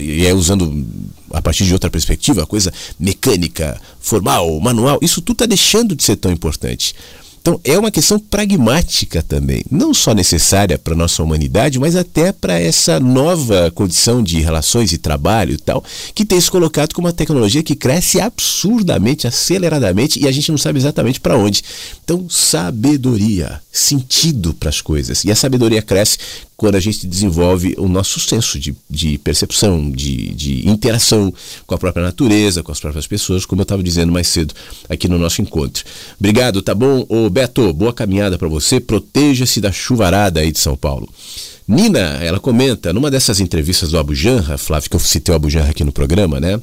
[0.00, 0.86] e é usando
[1.30, 6.02] a partir de outra perspectiva, a coisa mecânica, formal, manual, isso tudo está deixando de
[6.02, 6.94] ser tão importante.
[7.42, 12.30] Então é uma questão pragmática também, não só necessária para a nossa humanidade, mas até
[12.30, 15.84] para essa nova condição de relações e trabalho e tal,
[16.14, 20.58] que tem se colocado como uma tecnologia que cresce absurdamente, aceleradamente e a gente não
[20.58, 21.64] sabe exatamente para onde.
[22.04, 25.24] Então, sabedoria, sentido para as coisas.
[25.24, 26.18] E a sabedoria cresce
[26.62, 31.34] quando a gente desenvolve o nosso senso de, de percepção, de, de interação
[31.66, 34.54] com a própria natureza, com as próprias pessoas, como eu estava dizendo mais cedo
[34.88, 35.84] aqui no nosso encontro.
[36.20, 37.04] Obrigado, tá bom?
[37.32, 38.78] Beto, boa caminhada para você.
[38.78, 41.08] Proteja-se da chuvarada aí de São Paulo.
[41.66, 45.48] Nina, ela comenta, numa dessas entrevistas do Abu Janra, Flávio, que eu citei o Abu
[45.48, 46.60] Janra aqui no programa, né?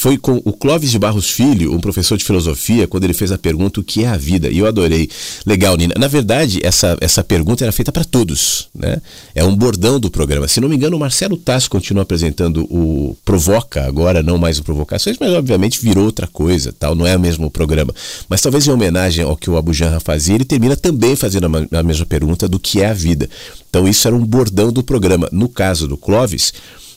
[0.00, 3.36] Foi com o Clóvis de Barros Filho, um professor de filosofia, quando ele fez a
[3.36, 4.48] pergunta o que é a vida.
[4.48, 5.10] E eu adorei.
[5.44, 5.92] Legal, Nina.
[5.98, 8.96] Na verdade, essa, essa pergunta era feita para todos, né?
[9.34, 10.48] É um bordão do programa.
[10.48, 14.64] Se não me engano, o Marcelo Tasso continua apresentando o Provoca agora, não mais o
[14.64, 17.94] Provocações, mas obviamente virou outra coisa, tal, não é o mesmo programa.
[18.26, 21.78] Mas talvez em homenagem ao que o Abu Janra fazia, ele termina também fazendo a,
[21.78, 23.28] a mesma pergunta do que é a vida.
[23.68, 25.28] Então isso era um bordão do programa.
[25.30, 26.54] No caso do Clóvis,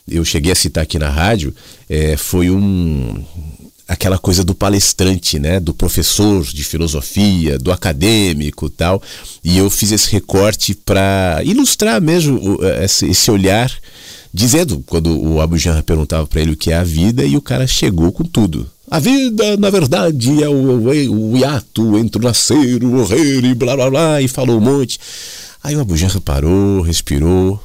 [0.08, 1.54] eu cheguei a citar aqui na rádio,
[1.90, 3.24] é, foi um
[3.88, 9.02] aquela coisa do palestrante, né, do professor de filosofia, do acadêmico, tal.
[9.44, 13.72] E eu fiz esse recorte para ilustrar mesmo esse olhar,
[14.34, 17.42] dizendo quando o Abu Janra perguntava para ele o que é a vida e o
[17.42, 18.70] cara chegou com tudo.
[18.90, 23.54] A vida, na verdade, é o, o, o hiato entre o nascer, o morrer e
[23.54, 25.00] blá blá blá, e falou um monte.
[25.64, 27.62] Aí o Abu Janra parou, respirou.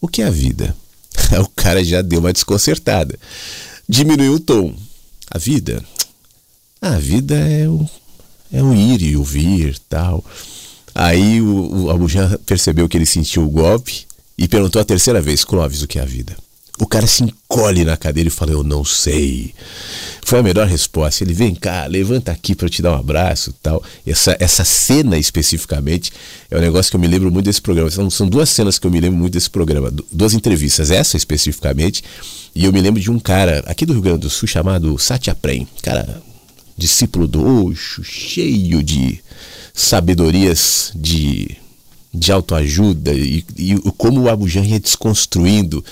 [0.00, 0.74] O que é a vida?
[1.42, 3.18] o cara já deu uma desconcertada.
[3.88, 4.74] Diminuiu o tom.
[5.30, 5.84] A vida?
[6.80, 7.88] A vida é o,
[8.52, 10.24] é o ir e o vir tal.
[10.94, 14.06] Aí o, o Abujan percebeu que ele sentiu o golpe
[14.38, 16.36] e perguntou a terceira vez, Clóvis, o que é a vida?
[16.78, 19.54] O cara se encolhe na cadeira e fala, eu não sei.
[20.22, 21.24] Foi a melhor resposta.
[21.24, 23.82] Ele vem cá, levanta aqui para te dar um abraço tal.
[24.06, 26.12] Essa, essa cena especificamente
[26.50, 27.90] é um negócio que eu me lembro muito desse programa.
[27.90, 29.90] São, são duas cenas que eu me lembro muito desse programa.
[30.12, 32.04] Duas entrevistas, essa especificamente.
[32.54, 35.34] E eu me lembro de um cara aqui do Rio Grande do Sul chamado Satya
[35.34, 35.66] Prem.
[35.82, 36.22] Cara,
[36.76, 39.20] discípulo do Osho, cheio de
[39.72, 41.56] sabedorias de
[42.16, 45.84] de autoajuda e, e como o Abujan ia desconstruindo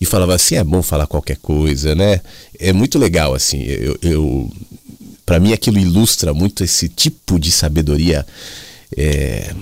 [0.00, 2.20] e falava assim é bom falar qualquer coisa né?
[2.58, 4.50] É muito legal assim eu, eu
[5.24, 8.26] para mim aquilo ilustra muito esse tipo de sabedoria
[8.96, 9.54] é,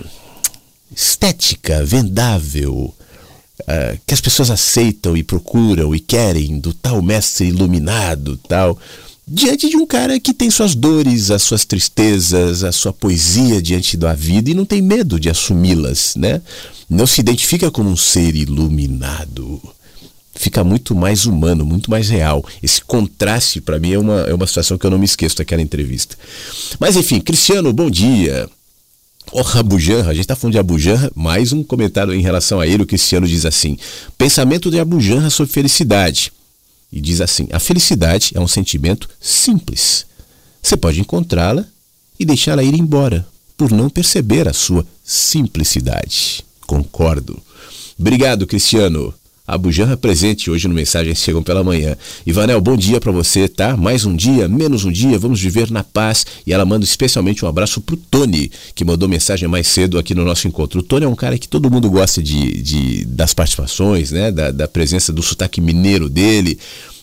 [0.94, 2.94] estética vendável
[3.62, 8.78] Uh, que as pessoas aceitam e procuram e querem do tal mestre iluminado tal
[9.28, 13.96] diante de um cara que tem suas dores, as suas tristezas, a sua poesia diante
[13.96, 16.40] da vida e não tem medo de assumi-las, né?
[16.88, 19.60] Não se identifica como um ser iluminado.
[20.32, 22.44] Fica muito mais humano, muito mais real.
[22.62, 25.62] Esse contraste, para mim, é uma, é uma situação que eu não me esqueço daquela
[25.62, 26.16] entrevista.
[26.78, 28.48] Mas enfim, Cristiano, bom dia.
[29.32, 32.84] Oh, Abujanra, a gente está falando de Abujanra, mais um comentário em relação a ele.
[32.84, 33.76] O Cristiano diz assim:
[34.16, 36.30] Pensamento de Abujanra sobre felicidade.
[36.92, 40.06] E diz assim: a felicidade é um sentimento simples.
[40.62, 41.64] Você pode encontrá-la
[42.18, 43.26] e deixá-la ir embora,
[43.56, 46.44] por não perceber a sua simplicidade.
[46.66, 47.40] Concordo.
[47.98, 49.14] Obrigado, Cristiano.
[49.46, 51.96] A Bujanra presente hoje no Mensagens Chegam pela Manhã.
[52.26, 53.76] Ivanel, bom dia para você, tá?
[53.76, 56.26] Mais um dia, menos um dia, vamos viver na paz.
[56.44, 60.24] E ela manda especialmente um abraço pro Tony, que mandou mensagem mais cedo aqui no
[60.24, 60.80] nosso encontro.
[60.80, 64.32] O Tony é um cara que todo mundo gosta de, de das participações, né?
[64.32, 66.58] Da, da presença do sotaque mineiro dele.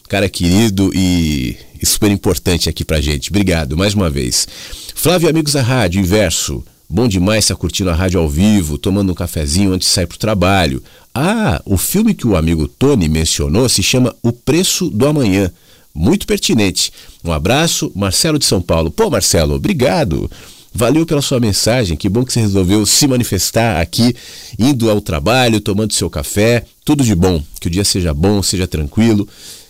[0.10, 3.30] Cara querido e, e super importante aqui pra gente.
[3.30, 4.50] Obrigado mais uma vez.
[4.94, 6.62] Flávio, amigos da rádio, inverso.
[6.90, 10.16] Bom demais estar curtindo a rádio ao vivo, tomando um cafezinho antes de sair para
[10.16, 10.84] o trabalho.
[11.14, 15.52] Ah, o filme que o amigo Tony mencionou se chama O Preço do Amanhã.
[15.94, 16.92] Muito pertinente.
[17.24, 18.90] Um abraço, Marcelo de São Paulo.
[18.90, 20.30] Pô, Marcelo, obrigado.
[20.74, 21.96] Valeu pela sua mensagem.
[21.96, 24.16] Que bom que você resolveu se manifestar aqui,
[24.58, 26.66] indo ao trabalho, tomando seu café.
[26.84, 27.44] Tudo de bom.
[27.60, 29.28] Que o dia seja bom, seja tranquilo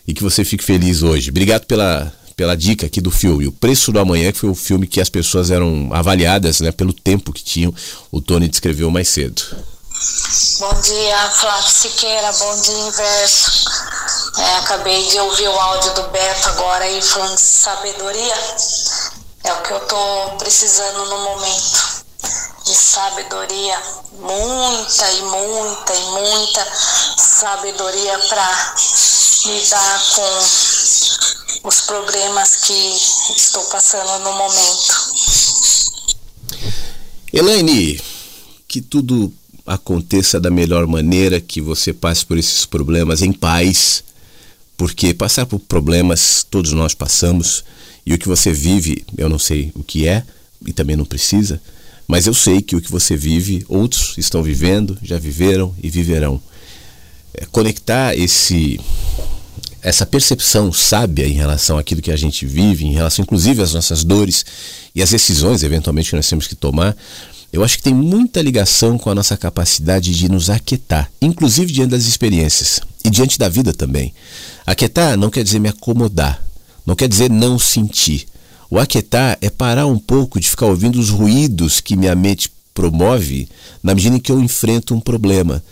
[0.07, 1.29] e que você fique feliz hoje.
[1.29, 3.45] Obrigado pela pela dica aqui do filme.
[3.45, 6.91] O Preço do Amanhã, que foi o filme que as pessoas eram avaliadas né, pelo
[6.91, 7.71] tempo que tinham,
[8.11, 9.43] o Tony descreveu mais cedo.
[10.59, 13.65] Bom dia, Flávio Siqueira, bom dia, Inverso.
[14.37, 18.35] É, acabei de ouvir o áudio do Beto agora aí falando de sabedoria.
[19.43, 22.03] É o que eu tô precisando no momento.
[22.65, 23.81] De sabedoria,
[24.19, 26.67] muita e muita e muita
[27.17, 28.75] sabedoria para
[29.45, 33.01] lidar com os problemas que
[33.37, 35.13] estou passando no momento.
[37.31, 38.01] Elaine,
[38.67, 39.33] que tudo
[39.65, 44.03] aconteça da melhor maneira, que você passe por esses problemas em paz,
[44.75, 47.63] porque passar por problemas todos nós passamos,
[48.05, 50.23] e o que você vive, eu não sei o que é,
[50.65, 51.61] e também não precisa,
[52.07, 56.41] mas eu sei que o que você vive, outros estão vivendo, já viveram e viverão.
[57.33, 58.79] É, conectar esse
[59.81, 64.03] essa percepção sábia em relação àquilo que a gente vive, em relação inclusive às nossas
[64.03, 64.45] dores
[64.95, 66.95] e às decisões eventualmente que nós temos que tomar,
[67.53, 71.91] eu acho que tem muita ligação com a nossa capacidade de nos aquietar, inclusive diante
[71.91, 74.11] das experiências e diante da vida também.
[74.65, 76.43] Aquietar não quer dizer me acomodar,
[76.83, 78.25] não quer dizer não sentir.
[78.71, 83.47] O aquietar é parar um pouco de ficar ouvindo os ruídos que minha mente promove
[83.83, 85.63] na medida em que eu enfrento um problema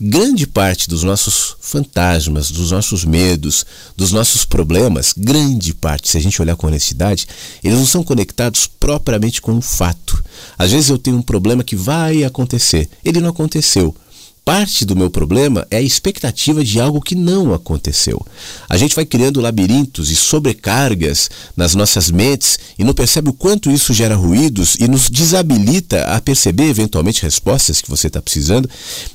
[0.00, 6.20] grande parte dos nossos fantasmas, dos nossos medos, dos nossos problemas, grande parte, se a
[6.20, 7.26] gente olhar com honestidade,
[7.62, 10.22] eles não são conectados propriamente com o fato.
[10.56, 13.94] Às vezes eu tenho um problema que vai acontecer, ele não aconteceu
[14.48, 18.18] parte do meu problema é a expectativa de algo que não aconteceu.
[18.66, 23.70] A gente vai criando labirintos e sobrecargas nas nossas mentes e não percebe o quanto
[23.70, 28.70] isso gera ruídos e nos desabilita a perceber eventualmente respostas que você está precisando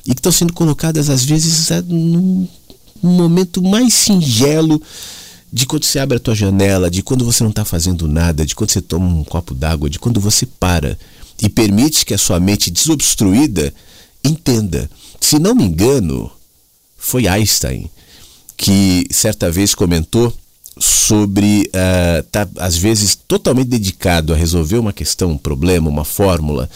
[0.05, 2.47] e que estão sendo colocadas às vezes num
[3.01, 4.79] momento mais singelo
[5.51, 8.53] de quando você abre a tua janela, de quando você não está fazendo nada, de
[8.53, 10.95] quando você toma um copo d'água, de quando você para
[11.41, 13.73] e permite que a sua mente desobstruída
[14.23, 14.87] entenda
[15.23, 16.29] se não me engano,
[16.97, 17.89] foi Einstein
[18.57, 20.33] que certa vez comentou
[20.77, 26.69] sobre uh, tá, às vezes totalmente dedicado a resolver uma questão, um problema, uma fórmula,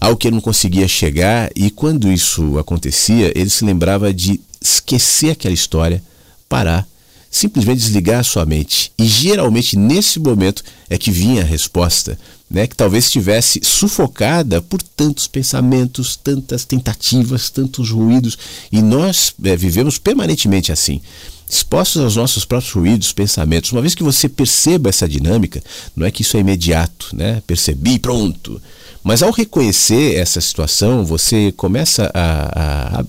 [0.00, 5.30] ao que ele não conseguia chegar e quando isso acontecia, ele se lembrava de esquecer
[5.30, 6.02] aquela história,
[6.48, 6.86] parar
[7.30, 8.90] simplesmente desligar a sua mente.
[8.98, 12.18] E geralmente nesse momento é que vinha a resposta,
[12.48, 18.38] né, que talvez estivesse sufocada por tantos pensamentos, tantas tentativas, tantos ruídos.
[18.70, 21.00] E nós é, vivemos permanentemente assim
[21.48, 23.70] expostos aos nossos próprios ruídos, pensamentos.
[23.70, 25.62] Uma vez que você perceba essa dinâmica,
[25.94, 27.40] não é que isso é imediato, né?
[27.46, 28.60] Percebi, pronto.
[29.02, 33.04] Mas ao reconhecer essa situação, você começa a, a,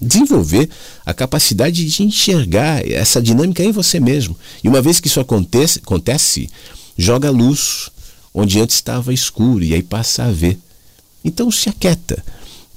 [0.00, 0.68] desenvolver
[1.04, 4.36] a capacidade de enxergar essa dinâmica em você mesmo.
[4.62, 6.48] E uma vez que isso acontece, acontece
[6.96, 7.90] joga luz
[8.34, 10.58] onde antes estava escuro e aí passa a ver.
[11.24, 12.22] Então se aquieta.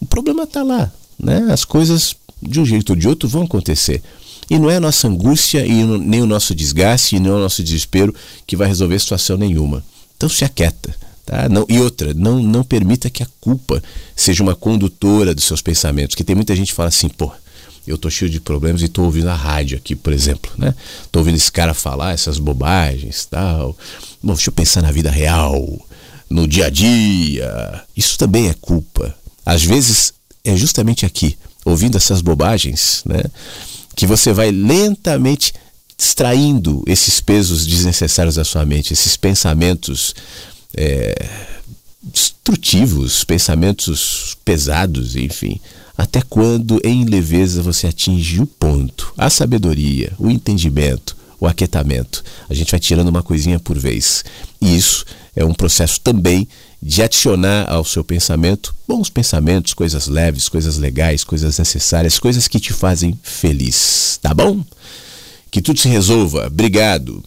[0.02, 0.92] O problema está lá.
[1.18, 1.48] Né?
[1.52, 4.02] As coisas, de um jeito ou de outro, vão acontecer.
[4.50, 7.64] E não é a nossa angústia e nem o nosso desgaste e nem o nosso
[7.64, 8.14] desespero
[8.46, 9.84] que vai resolver situação nenhuma.
[10.18, 10.94] Então se aquieta.
[11.26, 11.48] Tá?
[11.48, 13.82] Não, e outra, não, não permita que a culpa
[14.16, 16.16] seja uma condutora dos seus pensamentos.
[16.16, 17.32] Que tem muita gente que fala assim, pô,
[17.86, 20.74] eu tô cheio de problemas e tô ouvindo a rádio aqui, por exemplo, né?
[21.12, 23.78] Tô ouvindo esse cara falar essas bobagens, tal.
[24.22, 25.86] Bom, deixa eu pensar na vida real,
[26.30, 27.84] no dia a dia.
[27.96, 29.14] Isso também é culpa.
[29.46, 30.14] Às vezes
[30.44, 33.24] é justamente aqui, ouvindo essas bobagens, né,
[33.96, 35.54] que você vai lentamente
[35.98, 40.16] extraindo esses pesos desnecessários da sua mente, esses pensamentos
[40.76, 41.16] é,
[42.02, 45.60] destrutivos, pensamentos pesados, enfim.
[45.98, 52.24] Até quando em leveza você atinge o ponto, a sabedoria, o entendimento, o aquietamento.
[52.50, 54.24] A gente vai tirando uma coisinha por vez.
[54.60, 56.48] E isso é um processo também
[56.82, 62.60] de adicionar ao seu pensamento bons pensamentos, coisas leves, coisas legais, coisas necessárias, coisas que
[62.60, 64.20] te fazem feliz.
[64.22, 64.64] Tá bom?
[65.50, 66.48] Que tudo se resolva.
[66.48, 67.24] Obrigado.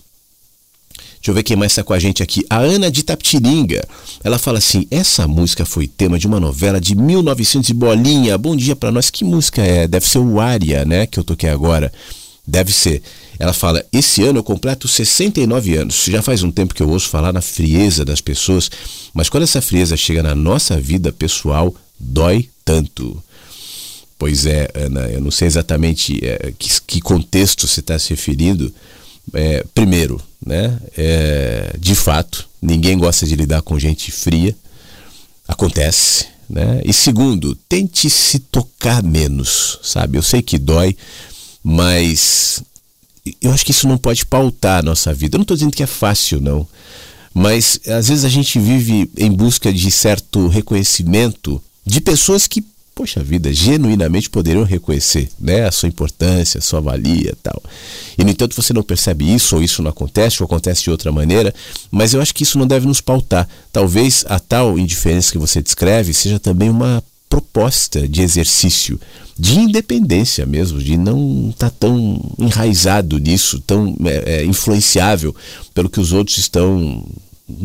[1.27, 2.47] Deixa eu ver quem mais está com a gente aqui.
[2.49, 3.83] A Ana de Taptiringa.
[4.23, 8.39] Ela fala assim: essa música foi tema de uma novela de 1900 e bolinha.
[8.39, 9.11] Bom dia para nós.
[9.11, 9.89] Que música é?
[9.89, 11.05] Deve ser o Aria, né?
[11.05, 11.93] Que eu toquei agora.
[12.47, 13.03] Deve ser.
[13.41, 16.05] Ela fala: Esse ano eu completo 69 anos.
[16.05, 18.71] Já faz um tempo que eu ouço falar na frieza das pessoas,
[19.13, 23.21] mas quando essa frieza chega na nossa vida pessoal, dói tanto.
[24.17, 28.73] Pois é, Ana, eu não sei exatamente é, que, que contexto você está se referindo,
[29.35, 34.57] é, primeiro, né, é, de fato, ninguém gosta de lidar com gente fria,
[35.49, 36.81] acontece, né?
[36.85, 40.17] E segundo, tente se tocar menos, sabe?
[40.17, 40.97] Eu sei que dói,
[41.63, 42.63] mas
[43.43, 45.35] eu acho que isso não pode pautar a nossa vida.
[45.35, 46.67] Eu não estou dizendo que é fácil, não,
[47.35, 52.65] mas às vezes a gente vive em busca de certo reconhecimento de pessoas que
[52.97, 57.63] poxa vida, genuinamente poderiam reconhecer né, a sua importância, a sua valia tal.
[58.17, 61.13] E, no entanto, você não percebe isso, ou isso não acontece, ou acontece de outra
[61.13, 61.55] maneira,
[61.91, 63.47] mas eu acho que isso não deve nos pautar.
[63.71, 68.99] Talvez a tal indiferença que você descreve seja também uma proposta de exercício,
[69.39, 75.37] de independência mesmo, de não estar tá tão enraizado nisso, tão é, é, influenciável
[75.75, 77.05] pelo que os outros estão,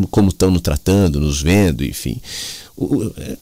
[0.10, 2.20] como estão nos tratando, nos vendo, enfim.
[3.18, 3.38] É,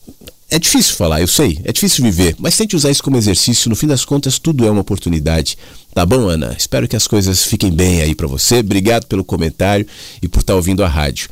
[0.51, 3.69] é difícil falar, eu sei, é difícil viver, mas tente usar isso como exercício.
[3.69, 5.57] No fim das contas, tudo é uma oportunidade.
[5.93, 6.55] Tá bom, Ana?
[6.57, 8.57] Espero que as coisas fiquem bem aí para você.
[8.57, 9.85] Obrigado pelo comentário
[10.21, 11.29] e por estar tá ouvindo a rádio.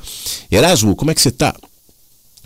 [0.51, 1.55] Erasmo, como é que você tá?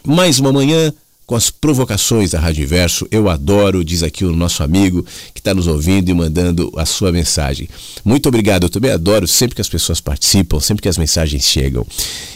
[0.05, 0.93] Mais uma manhã
[1.31, 3.07] com as provocações da Rádio Inverso.
[3.09, 5.01] Eu adoro, diz aqui o nosso amigo
[5.33, 7.69] que está nos ouvindo e mandando a sua mensagem.
[8.03, 11.87] Muito obrigado, eu também adoro sempre que as pessoas participam, sempre que as mensagens chegam.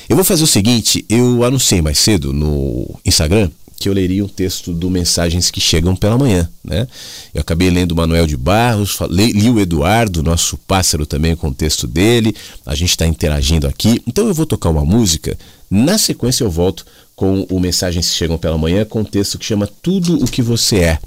[0.07, 4.29] Eu vou fazer o seguinte: eu anunciei mais cedo no Instagram que eu leria um
[4.29, 6.49] texto do Mensagens que Chegam pela Manhã.
[6.63, 6.87] Né?
[7.33, 11.49] Eu acabei lendo o Manuel de Barros, li, li o Eduardo, nosso pássaro também com
[11.49, 12.33] o texto dele,
[12.65, 14.01] a gente está interagindo aqui.
[14.07, 15.37] Então eu vou tocar uma música,
[15.69, 16.85] na sequência eu volto
[17.15, 20.41] com o Mensagens que Chegam pela Manhã com um texto que chama Tudo o que
[20.41, 20.99] Você É.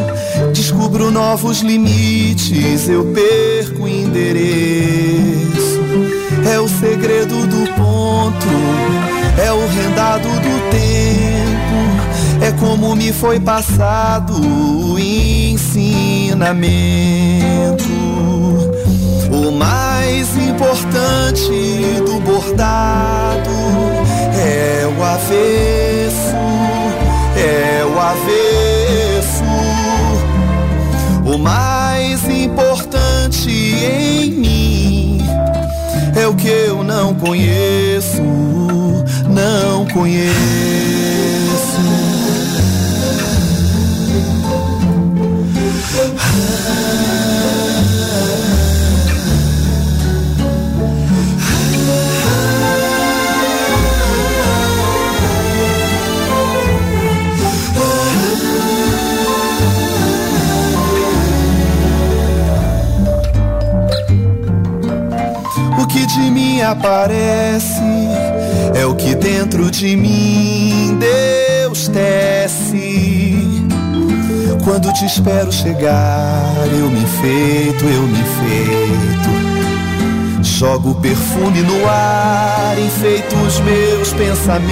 [0.53, 5.79] Descubro novos limites, eu perco o endereço.
[6.47, 8.47] É o segredo do ponto,
[9.79, 11.79] rendado do tempo,
[12.41, 16.59] é como me foi passado o ensinamento.
[19.31, 23.49] O mais importante do bordado
[24.35, 26.35] é o avesso,
[27.37, 28.39] é o avesso.
[31.25, 35.21] O mais importante em mim
[36.15, 38.21] é o que eu não conheço,
[39.39, 40.39] não conheço.
[66.09, 67.98] de mim aparece, o que
[69.29, 73.35] dentro de mim Deus tece.
[74.63, 79.29] Quando te espero chegar, eu me enfeito, eu me enfeito.
[80.43, 84.69] Jogo perfume no ar, enfeito os meus pensamentos.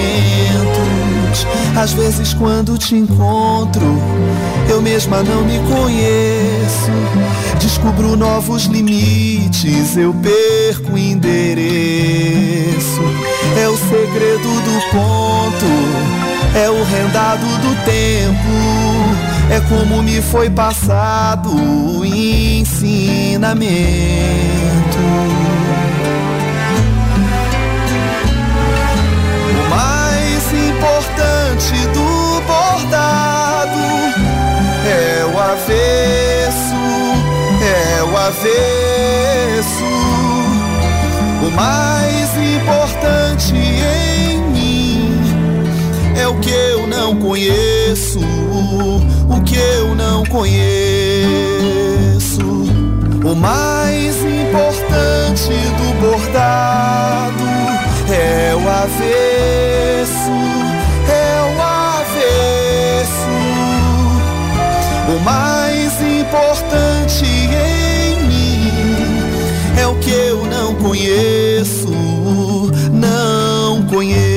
[1.76, 4.00] Às vezes, quando te encontro,
[4.68, 6.90] eu mesma não me conheço.
[7.60, 11.68] Descubro novos limites, eu perco o endereço.
[13.60, 15.66] É o segredo do ponto,
[16.54, 18.48] é o rendado do tempo.
[19.50, 23.58] É como me foi passado o ensinamento.
[30.78, 32.17] importante do
[35.38, 36.74] o avesso,
[37.62, 39.84] é o avesso.
[41.46, 45.14] O mais importante em mim
[46.16, 50.58] é o que eu não conheço, o que eu não conheço.
[53.24, 57.44] O mais importante do bordado
[58.10, 59.58] é o avesso
[63.47, 63.47] O
[65.20, 68.70] mais importante em mim
[69.80, 71.88] é o que eu não conheço,
[72.92, 74.28] não conheço.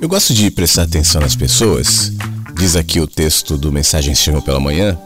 [0.00, 2.12] Eu gosto de prestar atenção nas pessoas.
[2.54, 4.98] Diz aqui o texto do Mensagem Chegou pela Manhã,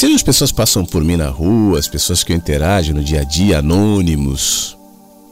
[0.00, 3.20] Seja as pessoas passam por mim na rua, as pessoas que eu interajo no dia
[3.20, 4.74] a dia, anônimos,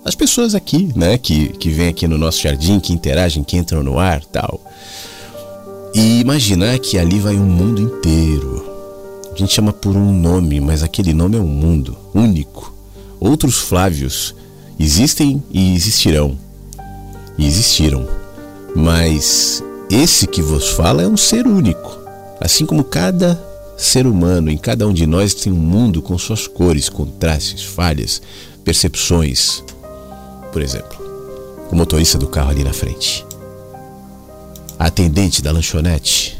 [0.05, 3.83] as pessoas aqui, né, que, que vêm aqui no nosso jardim, que interagem, que entram
[3.83, 4.61] no ar tal.
[5.95, 8.63] E imaginar que ali vai um mundo inteiro.
[9.33, 12.71] A gente chama por um nome, mas aquele nome é um mundo único.
[13.19, 14.35] Outros Flávios
[14.79, 16.39] existem e existirão.
[17.39, 18.07] E existiram.
[18.77, 21.97] Mas esse que vos fala é um ser único.
[22.39, 23.48] Assim como cada
[23.79, 28.21] ser humano, em cada um de nós tem um mundo com suas cores, contrastes, falhas,
[28.65, 29.63] percepções.
[30.53, 30.99] Por exemplo,
[31.71, 33.25] o motorista do carro ali na frente,
[34.79, 36.37] a atendente da lanchonete,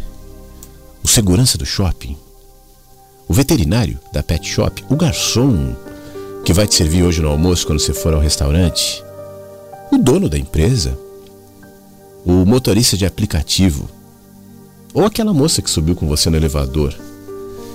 [1.03, 2.17] o segurança do shopping,
[3.29, 5.77] o veterinário da pet shop, o garçom
[6.45, 9.05] que vai te servir hoje no almoço quando você for ao restaurante,
[9.93, 10.99] o dono da empresa,
[12.25, 13.89] o motorista de aplicativo,
[14.93, 17.08] ou aquela moça que subiu com você no elevador.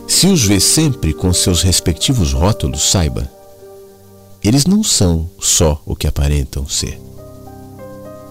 [0.07, 3.29] Se os vê sempre com seus respectivos rótulos, saiba,
[4.43, 6.99] eles não são só o que aparentam ser.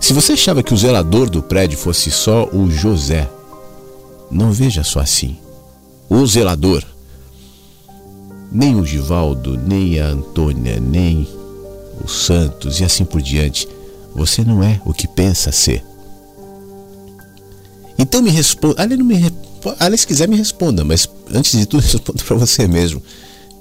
[0.01, 3.29] Se você achava que o zelador do prédio fosse só o José,
[4.31, 5.39] não veja só assim.
[6.09, 6.85] O zelador,
[8.51, 11.27] nem o Givaldo, nem a Antônia, nem
[12.05, 13.69] o Santos e assim por diante,
[14.15, 15.83] você não é o que pensa ser.
[17.99, 18.83] Então me responda.
[18.83, 19.33] Aliás, não me,
[19.79, 23.03] aliás, se quiser me responda, mas antes de tudo responda para você mesmo.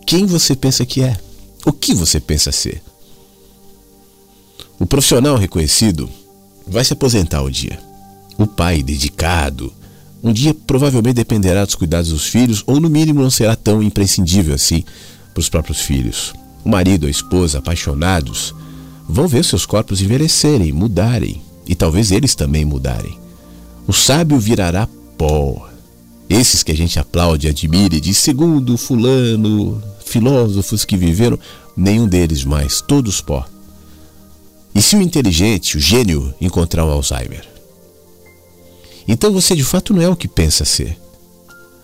[0.06, 1.18] Quem você pensa que é?
[1.66, 2.82] O que você pensa ser?
[4.80, 6.10] O profissional reconhecido
[6.68, 7.80] vai se aposentar um dia.
[8.38, 9.72] O pai dedicado,
[10.24, 14.54] um dia provavelmente dependerá dos cuidados dos filhos, ou no mínimo não será tão imprescindível
[14.56, 14.84] assim
[15.34, 16.34] para os próprios filhos.
[16.64, 18.54] O marido a esposa, apaixonados,
[19.08, 23.20] vão ver seus corpos envelhecerem, mudarem, e talvez eles também mudarem.
[23.88, 25.71] O sábio virará pó.
[26.32, 31.38] Esses que a gente aplaude, admira diz, segundo fulano, filósofos que viveram,
[31.76, 33.46] nenhum deles mais, todos pó.
[34.74, 37.46] E se o inteligente, o gênio, encontrar o Alzheimer?
[39.06, 40.98] Então você de fato não é o que pensa ser.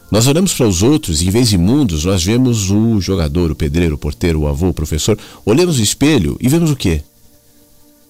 [0.09, 3.55] Nós olhamos para os outros e, em vez de mundos, nós vemos o jogador, o
[3.55, 5.19] pedreiro, o porteiro, o avô, o professor.
[5.45, 7.01] Olhamos no espelho e vemos o quê?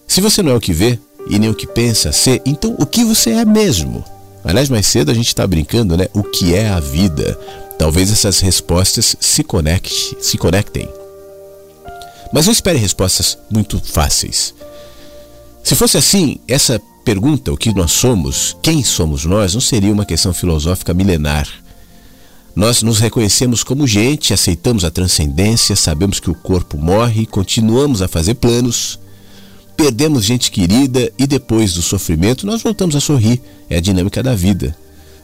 [0.07, 0.99] Se você não é o que vê,
[1.31, 4.05] e nem o que pensa ser, então o que você é mesmo?
[4.47, 6.07] Aliás, mais cedo a gente está brincando, né?
[6.13, 7.37] O que é a vida?
[7.77, 10.87] Talvez essas respostas se, conecte, se conectem.
[12.31, 14.53] Mas não espere respostas muito fáceis.
[15.61, 20.05] Se fosse assim, essa pergunta, o que nós somos, quem somos nós, não seria uma
[20.05, 21.45] questão filosófica milenar.
[22.55, 28.07] Nós nos reconhecemos como gente, aceitamos a transcendência, sabemos que o corpo morre, continuamos a
[28.07, 28.97] fazer planos,
[29.77, 33.39] perdemos gente querida e depois do sofrimento nós voltamos a sorrir.
[33.69, 34.75] É a dinâmica da vida.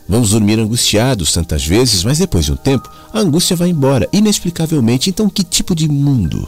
[0.07, 5.09] Vamos dormir angustiados tantas vezes, mas depois de um tempo a angústia vai embora, inexplicavelmente.
[5.09, 6.47] Então, que tipo de mundo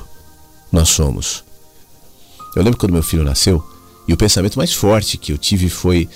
[0.71, 1.43] nós somos?
[2.55, 3.63] Eu lembro quando meu filho nasceu
[4.07, 6.07] e o pensamento mais forte que eu tive foi: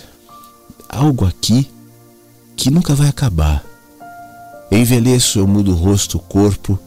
[0.87, 1.67] algo aqui
[2.55, 3.65] que nunca vai acabar.
[4.69, 6.77] Eu envelheço, eu mudo o rosto, o corpo,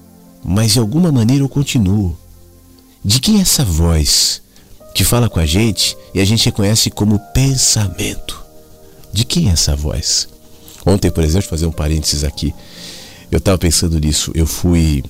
[0.45, 2.16] mas de alguma maneira eu continuo.
[3.05, 4.41] De quem é essa voz?
[4.94, 8.43] Que fala com a gente e a gente reconhece como pensamento.
[9.12, 10.28] De quem é essa voz?
[10.85, 12.55] Ontem, por exemplo, fazer um parênteses aqui,
[13.31, 14.32] eu estava pensando nisso.
[14.35, 15.02] Eu fui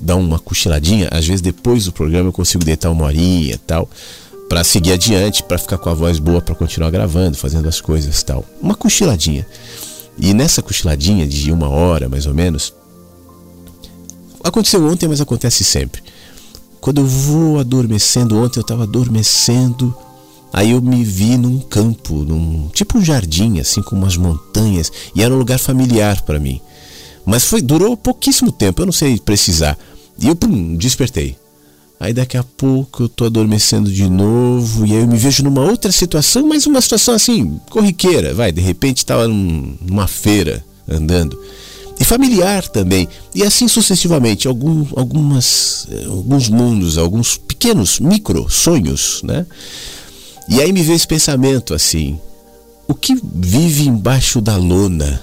[0.00, 3.88] dar uma cochiladinha, às vezes depois do programa eu consigo deitar uma horinha e tal,
[4.48, 8.22] para seguir adiante, para ficar com a voz boa, para continuar gravando, fazendo as coisas
[8.22, 8.44] tal.
[8.62, 9.46] Uma cochiladinha.
[10.18, 12.72] E nessa cochiladinha de uma hora, mais ou menos,
[14.42, 16.02] aconteceu ontem, mas acontece sempre.
[16.80, 19.94] Quando eu vou adormecendo, ontem eu estava adormecendo,
[20.52, 25.22] aí eu me vi num campo, num tipo um jardim, assim com umas montanhas, e
[25.22, 26.60] era um lugar familiar para mim.
[27.26, 29.78] Mas foi durou pouquíssimo tempo, eu não sei precisar.
[30.18, 31.36] E eu pum, despertei.
[32.00, 35.62] Aí daqui a pouco eu tô adormecendo de novo e aí eu me vejo numa
[35.62, 41.36] outra situação, mas uma situação assim, corriqueira, vai, de repente estava numa feira andando
[41.98, 43.08] e familiar também.
[43.34, 49.46] E assim sucessivamente, algum, algumas, eh, alguns mundos, alguns pequenos micro sonhos, né?
[50.48, 52.18] E aí me veio esse pensamento assim:
[52.86, 55.20] o que vive embaixo da lona?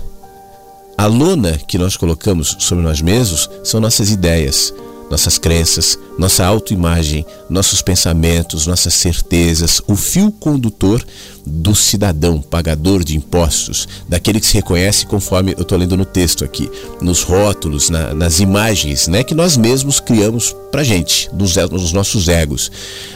[0.98, 4.74] A lona que nós colocamos sobre nós mesmos são nossas ideias,
[5.10, 11.06] nossas crenças, nossa autoimagem, nossos pensamentos, nossas certezas, o fio condutor
[11.46, 16.44] do cidadão pagador de impostos, daquele que se reconhece conforme eu estou lendo no texto
[16.44, 16.70] aqui,
[17.02, 22.28] nos rótulos, na, nas imagens né, que nós mesmos criamos para gente, nos, nos, nossos
[22.28, 22.72] egos.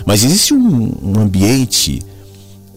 [0.06, 2.02] Mas existe um, um ambiente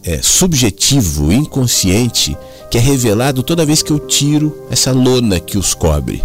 [0.05, 2.37] é, subjetivo, inconsciente,
[2.71, 6.23] que é revelado toda vez que eu tiro essa lona que os cobre.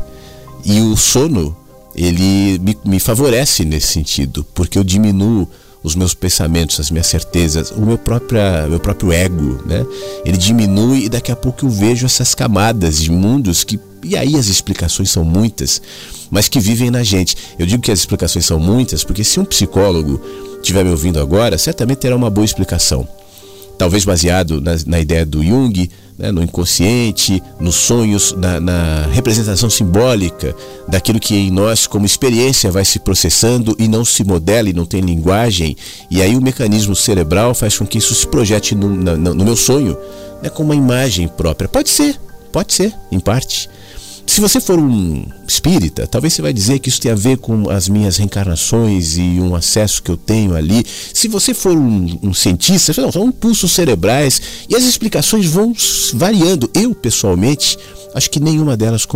[0.63, 1.55] E o sono
[1.97, 5.49] ele me, me favorece nesse sentido, porque eu diminuo
[5.83, 9.85] os meus pensamentos, as minhas certezas, o meu próprio, meu próprio ego, né?
[10.25, 14.35] Ele diminui e daqui a pouco eu vejo essas camadas de mundos que e aí
[14.35, 15.81] as explicações são muitas,
[16.29, 17.35] mas que vivem na gente.
[17.57, 20.21] Eu digo que as explicações são muitas porque se um psicólogo
[20.61, 23.07] estiver me ouvindo agora, certamente terá uma boa explicação.
[23.77, 29.69] Talvez baseado na, na ideia do Jung, né, no inconsciente, nos sonhos, na, na, representação
[29.69, 30.55] simbólica
[30.87, 34.85] daquilo que em nós, como experiência, vai se processando e não se modela e não
[34.85, 35.77] tem linguagem.
[36.09, 39.55] E aí o mecanismo cerebral faz com que isso se projete no, no, no meu
[39.55, 39.97] sonho
[40.41, 41.69] né, com uma imagem própria.
[41.69, 42.19] Pode ser,
[42.51, 43.69] pode ser, em parte.
[44.27, 47.69] Se você for um espírita, talvez você vai dizer que isso tem a ver com
[47.69, 50.85] as minhas reencarnações e um acesso que eu tenho ali.
[51.13, 54.39] Se você for um, um cientista, não, são impulsos cerebrais
[54.69, 55.73] e as explicações vão
[56.13, 56.69] variando.
[56.75, 57.79] Eu, pessoalmente,
[58.13, 59.07] acho que nenhuma delas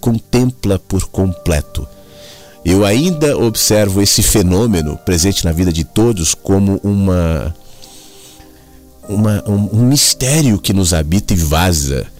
[0.00, 1.88] contempla por completo.
[2.64, 7.54] Eu ainda observo esse fenômeno presente na vida de todos como uma,
[9.08, 12.13] uma um, um mistério que nos habita e vaza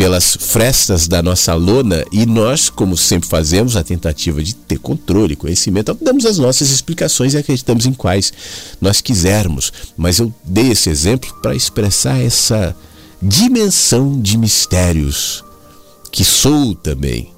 [0.00, 5.36] pelas frestas da nossa lona e nós, como sempre fazemos, a tentativa de ter controle,
[5.36, 8.32] conhecimento, damos as nossas explicações e acreditamos em quais
[8.80, 9.70] nós quisermos.
[9.98, 12.74] Mas eu dei esse exemplo para expressar essa
[13.20, 15.44] dimensão de mistérios
[16.10, 17.30] que sou também.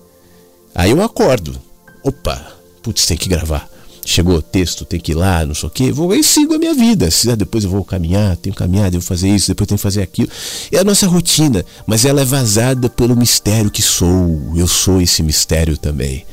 [0.73, 1.61] Aí eu acordo.
[2.05, 2.47] Opa,
[2.81, 3.72] putz, tem que gravar
[4.05, 6.59] chegou o texto, tem que ir lá, não sei o quê, vou e sigo a
[6.59, 7.11] minha vida.
[7.11, 10.03] Se, depois eu vou caminhar, tenho que caminhar, devo fazer isso, depois tenho que fazer
[10.03, 10.29] aquilo.
[10.71, 14.53] É a nossa rotina, mas ela é vazada pelo mistério que sou.
[14.57, 16.25] Eu sou esse mistério também.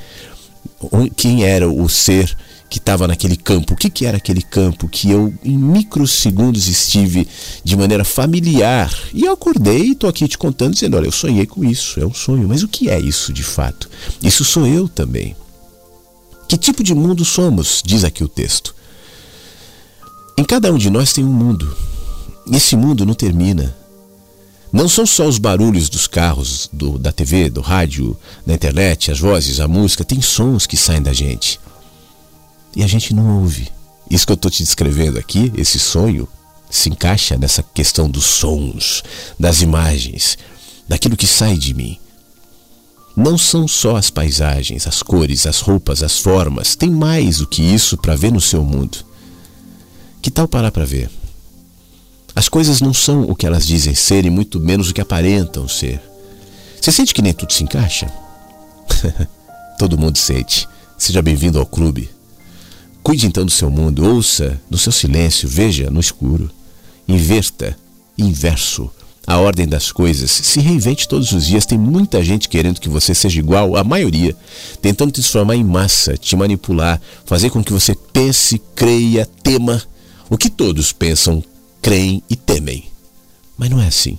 [1.15, 2.35] Quem era o ser
[2.69, 3.73] que estava naquele campo?
[3.73, 7.27] O que, que era aquele campo que eu, em microsegundos, estive
[7.63, 8.93] de maneira familiar?
[9.13, 12.05] E eu acordei e estou aqui te contando, dizendo: olha, eu sonhei com isso, é
[12.05, 12.47] um sonho.
[12.47, 13.89] Mas o que é isso de fato?
[14.23, 15.35] Isso sou eu também.
[16.49, 17.79] Que tipo de mundo somos?
[17.85, 18.73] Diz aqui o texto.
[20.35, 21.77] Em cada um de nós tem um mundo.
[22.51, 23.77] Esse mundo não termina.
[24.73, 28.17] Não são só os barulhos dos carros, do, da TV, do rádio,
[28.47, 31.59] da internet, as vozes, a música, tem sons que saem da gente.
[32.75, 33.69] E a gente não ouve.
[34.09, 36.27] Isso que eu estou te descrevendo aqui, esse sonho,
[36.67, 39.03] se encaixa nessa questão dos sons,
[39.39, 40.35] das imagens,
[40.87, 41.99] daquilo que sai de mim.
[43.19, 47.61] Não são só as paisagens, as cores, as roupas, as formas, tem mais do que
[47.61, 48.99] isso para ver no seu mundo.
[50.21, 51.11] Que tal parar para ver?
[52.33, 55.67] As coisas não são o que elas dizem ser e muito menos o que aparentam
[55.67, 56.01] ser.
[56.79, 58.09] Você sente que nem tudo se encaixa?
[59.77, 60.65] Todo mundo sente.
[60.97, 62.09] Seja bem-vindo ao clube.
[63.03, 66.49] Cuide então do seu mundo, ouça no seu silêncio, veja no escuro.
[67.05, 67.77] Inverta,
[68.17, 68.89] inverso
[69.29, 70.31] a ordem das coisas.
[70.31, 71.63] Se reinvente todos os dias.
[71.63, 74.35] Tem muita gente querendo que você seja igual à maioria,
[74.81, 79.83] tentando te transformar em massa, te manipular, fazer com que você pense, creia, tema
[80.31, 81.43] o que todos pensam,
[81.79, 82.85] creem e temem.
[83.55, 84.17] Mas não é assim.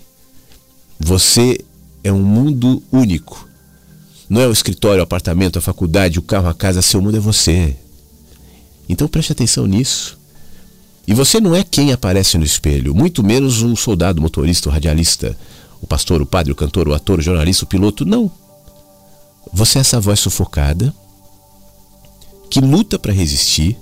[0.96, 1.58] Você
[2.04, 3.48] é um mundo único.
[4.28, 7.20] Não é o escritório, o apartamento, a faculdade, o carro, a casa, seu mundo é
[7.20, 7.76] você.
[8.88, 10.19] Então preste atenção nisso.
[11.10, 15.36] E você não é quem aparece no espelho, muito menos o soldado, motorista, o radialista,
[15.82, 18.04] o pastor, o padre, o cantor, o ator, o jornalista, o piloto.
[18.04, 18.30] Não.
[19.52, 20.94] Você é essa voz sufocada
[22.48, 23.76] que luta para resistir,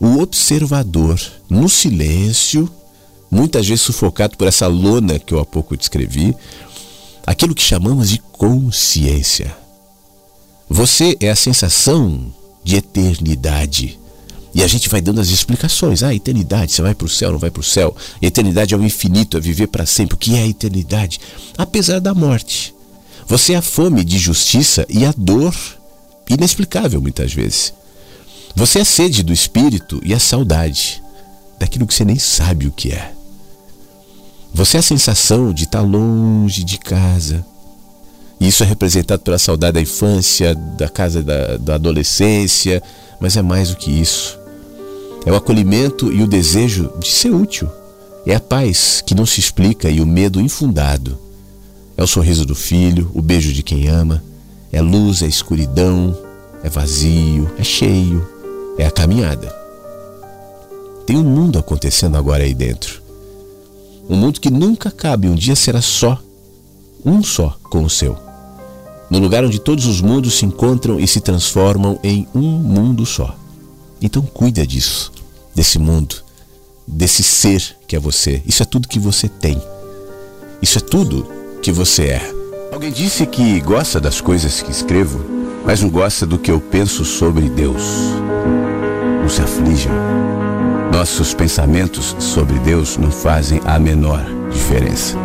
[0.00, 2.68] o observador no silêncio,
[3.30, 6.34] muitas vezes sufocado por essa lona que eu há pouco descrevi,
[7.24, 9.56] aquilo que chamamos de consciência.
[10.68, 12.26] Você é a sensação
[12.64, 14.00] de eternidade
[14.56, 16.02] e a gente vai dando as explicações.
[16.02, 17.94] Ah, eternidade, você vai para o céu, não vai para o céu.
[18.22, 20.14] Eternidade é o infinito, é viver para sempre.
[20.14, 21.20] O que é a eternidade?
[21.58, 22.74] Apesar da morte.
[23.28, 25.54] Você é a fome de justiça e a dor
[26.26, 27.74] inexplicável muitas vezes.
[28.54, 31.02] Você é a sede do espírito e a saudade
[31.58, 33.12] daquilo que você nem sabe o que é.
[34.54, 37.44] Você é a sensação de estar longe de casa.
[38.40, 42.82] E isso é representado pela saudade da infância, da casa da, da adolescência,
[43.20, 44.45] mas é mais do que isso.
[45.26, 47.68] É o acolhimento e o desejo de ser útil.
[48.24, 51.18] É a paz que não se explica e o medo infundado.
[51.96, 54.22] É o sorriso do filho, o beijo de quem ama.
[54.70, 56.16] É luz, é escuridão,
[56.62, 58.24] é vazio, é cheio,
[58.78, 59.52] é a caminhada.
[61.04, 63.02] Tem um mundo acontecendo agora aí dentro.
[64.08, 66.20] Um mundo que nunca cabe, um dia será só,
[67.04, 68.16] um só com o seu.
[69.10, 73.36] No lugar onde todos os mundos se encontram e se transformam em um mundo só.
[74.00, 75.15] Então cuida disso
[75.56, 76.16] desse mundo,
[76.86, 78.42] desse ser que é você.
[78.46, 79.60] Isso é tudo que você tem.
[80.60, 81.26] Isso é tudo
[81.62, 82.30] que você é.
[82.70, 85.24] Alguém disse que gosta das coisas que escrevo,
[85.64, 87.82] mas não gosta do que eu penso sobre Deus.
[89.22, 89.92] Não se aflijam.
[90.92, 94.22] Nossos pensamentos sobre Deus não fazem a menor
[94.52, 95.16] diferença.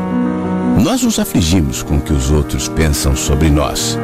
[0.82, 3.98] Nós nos afligimos com o que os outros pensam sobre nós.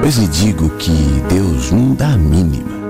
[0.00, 0.92] Pois lhe digo que
[1.28, 2.85] Deus não dá a mínima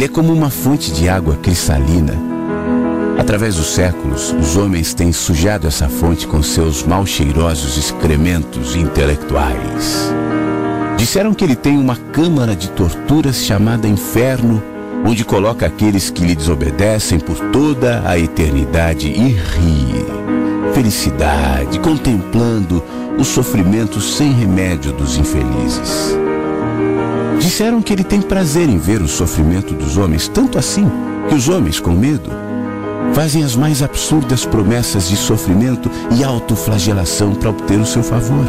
[0.00, 2.30] ele é como uma fonte de água cristalina
[3.18, 10.10] Através dos séculos, os homens têm sujado essa fonte com seus mal cheirosos excrementos intelectuais.
[10.96, 14.62] Disseram que ele tem uma câmara de torturas chamada inferno,
[15.04, 20.72] onde coloca aqueles que lhe desobedecem por toda a eternidade e ri.
[20.74, 22.82] Felicidade, contemplando
[23.18, 26.19] o sofrimento sem remédio dos infelizes.
[27.40, 30.86] Disseram que ele tem prazer em ver o sofrimento dos homens, tanto assim
[31.28, 32.30] que os homens, com medo,
[33.14, 38.44] fazem as mais absurdas promessas de sofrimento e autoflagelação para obter o seu favor.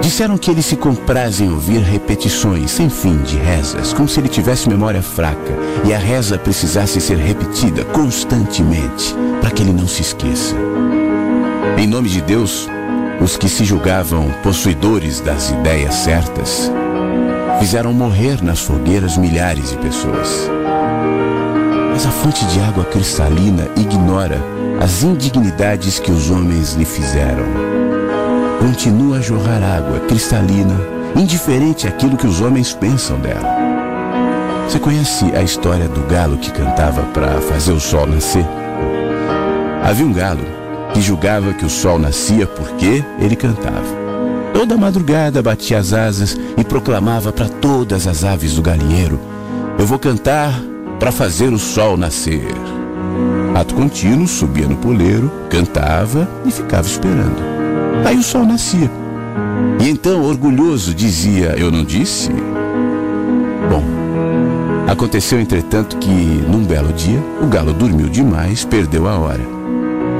[0.00, 4.28] Disseram que ele se compraz em ouvir repetições sem fim de rezas, como se ele
[4.28, 5.52] tivesse memória fraca
[5.84, 10.54] e a reza precisasse ser repetida constantemente para que ele não se esqueça.
[11.76, 12.68] Em nome de Deus,
[13.20, 16.70] os que se julgavam possuidores das ideias certas
[17.58, 20.48] fizeram morrer nas fogueiras milhares de pessoas.
[21.92, 24.40] Mas a fonte de água cristalina ignora
[24.80, 27.44] as indignidades que os homens lhe fizeram.
[28.60, 30.74] Continua a jorrar água cristalina,
[31.16, 33.56] indiferente àquilo que os homens pensam dela.
[34.68, 38.44] Você conhece a história do galo que cantava para fazer o sol nascer?
[39.82, 40.44] Havia um galo
[40.92, 44.07] que julgava que o sol nascia porque ele cantava.
[44.52, 49.18] Toda madrugada batia as asas e proclamava para todas as aves do galinheiro:
[49.78, 50.52] Eu vou cantar
[50.98, 52.48] para fazer o sol nascer.
[53.54, 57.42] Ato contínuo, subia no poleiro, cantava e ficava esperando.
[58.04, 58.90] Aí o sol nascia.
[59.80, 62.30] E então, orgulhoso, dizia: Eu não disse?
[63.70, 63.82] Bom,
[64.90, 69.57] aconteceu entretanto que, num belo dia, o galo dormiu demais, perdeu a hora.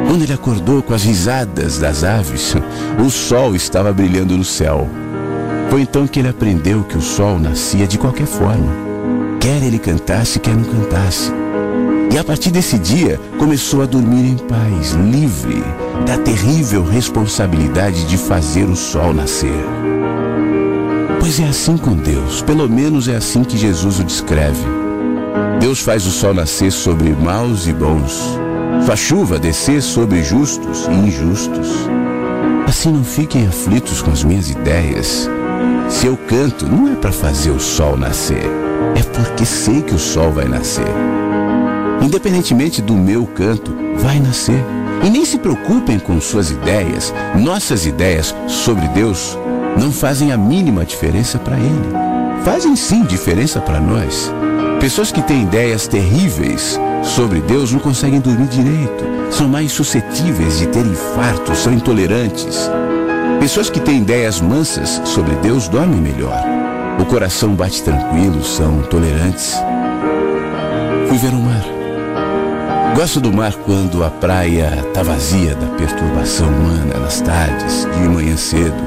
[0.08, 2.56] Quando ele acordou com as risadas das aves,
[2.98, 4.88] o sol estava brilhando no céu.
[5.70, 8.88] Foi então que ele aprendeu que o sol nascia de qualquer forma
[9.40, 11.32] Quer ele cantasse, quer não cantasse.
[12.12, 15.62] E a partir desse dia, começou a dormir em paz, livre
[16.04, 19.64] da terrível responsabilidade de fazer o sol nascer.
[21.20, 24.64] Pois é assim com Deus, pelo menos é assim que Jesus o descreve.
[25.60, 28.38] Deus faz o sol nascer sobre maus e bons,
[28.84, 31.68] sua chuva descer sobre justos e injustos.
[32.66, 35.28] Assim não fiquem aflitos com as minhas ideias.
[35.88, 38.68] Se eu canto, não é para fazer o sol nascer
[38.98, 40.86] é porque sei que o sol vai nascer.
[42.02, 44.62] Independentemente do meu canto, vai nascer.
[45.04, 47.14] E nem se preocupem com suas ideias.
[47.36, 49.38] Nossas ideias sobre Deus
[49.80, 52.44] não fazem a mínima diferença para Ele.
[52.44, 54.32] Fazem sim diferença para nós.
[54.80, 59.04] Pessoas que têm ideias terríveis sobre Deus não conseguem dormir direito.
[59.30, 62.70] São mais suscetíveis de ter infartos, são intolerantes.
[63.40, 66.42] Pessoas que têm ideias mansas sobre Deus dormem melhor.
[66.98, 69.54] O coração bate tranquilo, são tolerantes.
[71.08, 71.64] Fui ver o mar.
[72.96, 78.36] Gosto do mar quando a praia tá vazia da perturbação humana nas tardes, de manhã
[78.36, 78.82] cedo.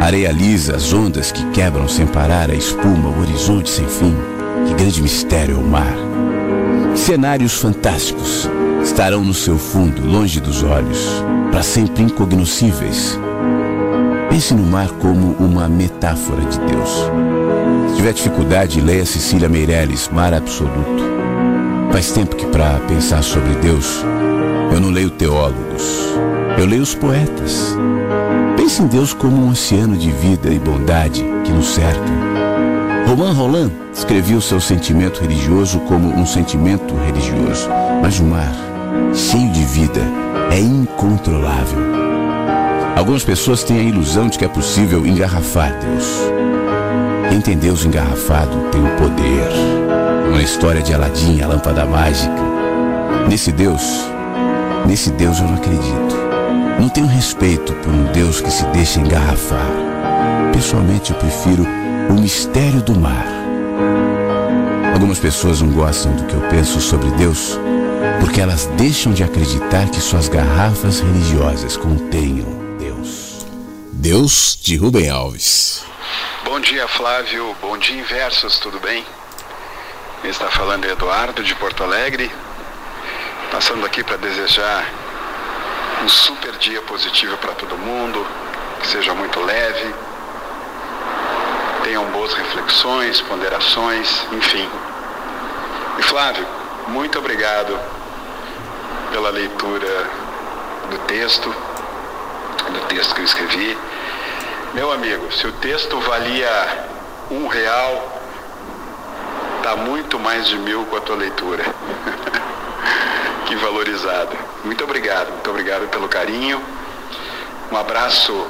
[0.00, 4.14] Areia lisa, as ondas que quebram sem parar, a espuma, o horizonte sem fim.
[4.66, 5.94] Que grande mistério é o mar.
[7.00, 8.46] Cenários fantásticos
[8.84, 10.98] estarão no seu fundo, longe dos olhos,
[11.50, 13.18] para sempre incognoscíveis.
[14.28, 16.90] Pense no mar como uma metáfora de Deus.
[17.88, 21.02] Se tiver dificuldade, leia Cecília Meirelles, Mar Absoluto.
[21.90, 24.04] Faz tempo que para pensar sobre Deus,
[24.70, 25.82] eu não leio teólogos,
[26.58, 27.74] eu leio os poetas.
[28.58, 32.29] Pense em Deus como um oceano de vida e bondade que nos cerca.
[33.10, 37.68] Romain Roland escrevia o seu sentimento religioso como um sentimento religioso,
[38.00, 38.54] mas o mar,
[39.12, 40.00] cheio de vida,
[40.52, 41.80] é incontrolável.
[42.94, 46.06] Algumas pessoas têm a ilusão de que é possível engarrafar Deus.
[47.30, 49.48] Quem tem Deus engarrafado tem o poder.
[50.28, 52.32] Uma história de Aladim, a lâmpada mágica.
[53.28, 54.08] Nesse Deus,
[54.86, 56.14] nesse Deus eu não acredito.
[56.78, 59.66] Não tenho respeito por um Deus que se deixa engarrafar.
[60.52, 61.79] Pessoalmente eu prefiro
[62.10, 63.26] o mistério do mar.
[64.92, 67.58] Algumas pessoas não gostam do que eu penso sobre Deus
[68.20, 72.60] porque elas deixam de acreditar que suas garrafas religiosas contenham
[74.00, 75.84] Deus de Rubem Alves.
[76.42, 77.54] Bom dia, Flávio.
[77.60, 78.58] Bom dia, Inversos.
[78.58, 79.04] Tudo bem?
[80.24, 82.30] Está falando Eduardo de Porto Alegre.
[83.52, 84.90] Passando aqui para desejar
[86.02, 88.26] um super dia positivo para todo mundo,
[88.80, 89.94] que seja muito leve,
[91.90, 94.70] tenham boas reflexões, ponderações, enfim.
[95.98, 96.46] E Flávio,
[96.86, 97.76] muito obrigado
[99.10, 100.06] pela leitura
[100.88, 103.76] do texto, do texto que eu escrevi.
[104.72, 106.86] Meu amigo, se o texto valia
[107.28, 108.20] um real,
[109.64, 111.64] tá muito mais de mil com a tua leitura.
[113.46, 114.36] que valorizada.
[114.62, 116.62] Muito obrigado, muito obrigado pelo carinho.
[117.72, 118.46] Um abraço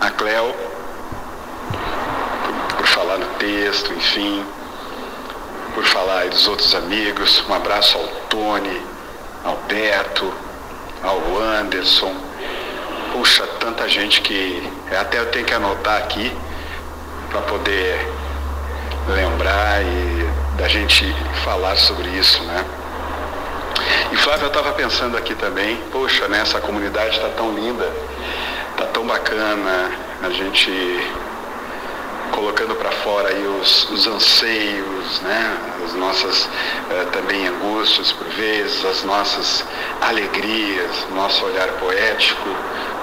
[0.00, 0.52] a Cleo
[2.50, 4.44] por, por falar no texto, enfim,
[5.74, 7.42] por falar dos outros amigos.
[7.48, 8.80] Um abraço ao Tony,
[9.42, 10.32] ao Beto,
[11.02, 12.14] ao Anderson.
[13.12, 14.62] Puxa, tanta gente que
[14.92, 16.30] até eu tenho que anotar aqui
[17.30, 18.06] para poder
[19.08, 21.12] lembrar e da gente
[21.42, 22.64] falar sobre isso, né?
[24.12, 27.90] E Flávio, eu estava pensando aqui também, poxa, né, essa comunidade está tão linda,
[28.72, 29.90] está tão bacana,
[30.22, 30.70] a gente
[32.40, 36.48] colocando para fora aí os, os, anseios, né, as nossas
[36.90, 39.62] eh, também angústias por vezes, as nossas
[40.00, 42.48] alegrias, nosso olhar poético,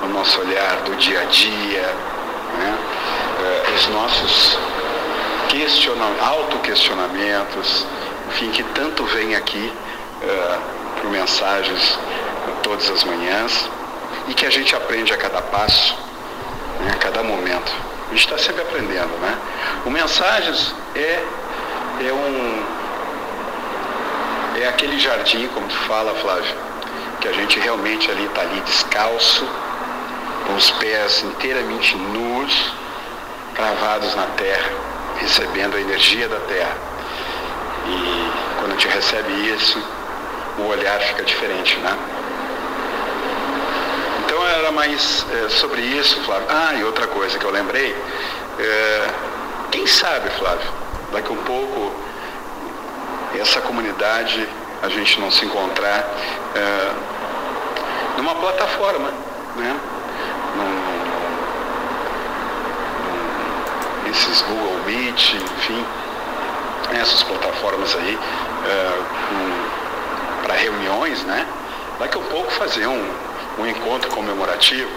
[0.02, 1.84] o nosso olhar do dia a dia,
[2.58, 2.78] né,
[3.44, 4.58] eh, os nossos
[5.50, 7.86] questionamentos, autoquestionamentos,
[8.30, 9.72] enfim, que tanto vem aqui
[10.24, 10.62] uh,
[11.00, 11.98] por mensagens
[12.64, 13.70] todas as manhãs
[14.28, 15.96] e que a gente aprende a cada passo,
[16.82, 17.97] né, a cada momento.
[18.08, 19.38] A gente está sempre aprendendo, né?
[19.86, 21.24] O Mensagens é,
[22.08, 22.78] é um.
[24.62, 26.56] É aquele jardim, como tu fala, Flávio,
[27.22, 29.48] que a gente realmente ali está ali descalço,
[30.48, 32.74] com os pés inteiramente nus,
[33.54, 34.72] cravados na terra,
[35.20, 36.76] recebendo a energia da terra.
[37.88, 39.84] E quando a gente recebe isso,
[40.58, 41.96] o olhar fica diferente, né?
[44.38, 46.46] Então era mais é, sobre isso, Flávio.
[46.48, 47.96] Ah, e outra coisa que eu lembrei,
[48.60, 49.08] é,
[49.72, 50.72] quem sabe, Flávio,
[51.12, 51.92] daqui um pouco
[53.40, 54.48] essa comunidade
[54.84, 56.08] a gente não se encontrar
[56.54, 56.92] é,
[58.16, 59.10] numa plataforma,
[59.56, 59.80] né?
[60.56, 60.88] Num,
[64.12, 65.84] esses Google Meet, enfim,
[66.94, 68.20] essas plataformas aí
[70.44, 71.44] para reuniões, né?
[72.00, 73.27] Daqui a pouco fazer um,
[73.58, 74.90] um encontro comemorativo,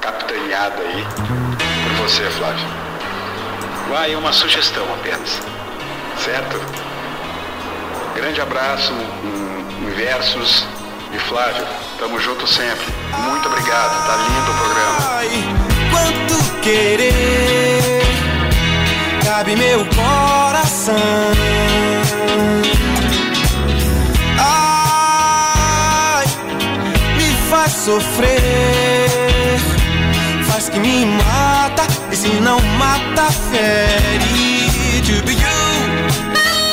[0.00, 1.06] capitaneado aí
[1.84, 2.66] por você, Flávio.
[3.88, 5.40] Vai, é uma sugestão apenas,
[6.24, 6.60] certo?
[8.14, 10.66] Grande abraço, um, versos
[11.10, 11.66] de Flávio.
[11.98, 12.86] Tamo junto sempre.
[13.28, 14.96] Muito obrigado, tá lindo o programa.
[15.10, 15.28] Ai,
[15.90, 18.06] quanto querer
[19.24, 20.94] cabe meu coração.
[27.86, 29.60] Sofrer,
[30.48, 34.66] faz que me mata, e se não mata, fere.
[35.06, 36.66] To be you.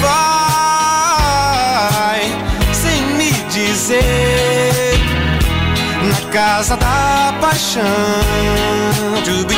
[0.00, 2.22] Vai
[2.72, 4.94] sem me dizer
[6.02, 7.82] na casa da paixão.
[9.24, 9.57] To be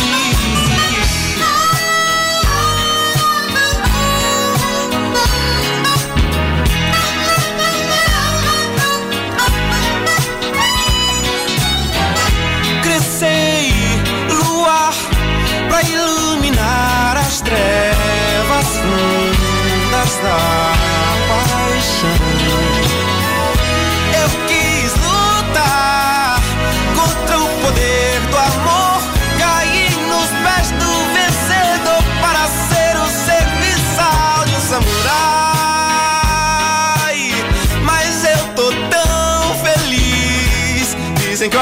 [41.41, 41.57] Dizem que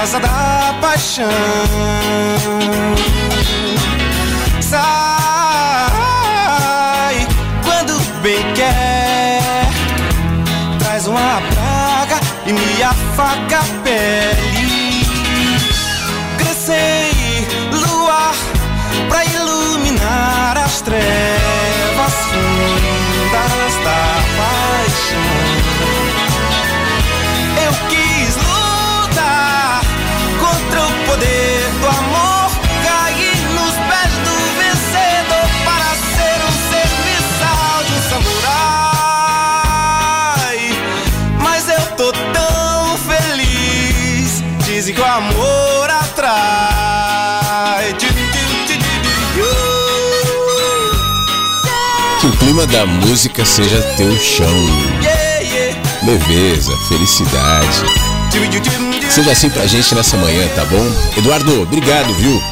[0.00, 1.28] casa da paixão.
[4.62, 4.80] Sai
[7.62, 9.68] quando bem quer,
[10.78, 15.04] traz uma praga e me afaga a pele.
[16.38, 18.34] Crescei luar
[19.06, 21.29] pra iluminar as trevas
[45.00, 46.30] Dizem que o amor atrai.
[52.20, 54.46] Que o clima da música seja teu chão.
[56.02, 57.84] Leveza, felicidade.
[59.10, 60.86] Seja assim pra gente nessa manhã, tá bom?
[61.16, 62.42] Eduardo, obrigado, viu?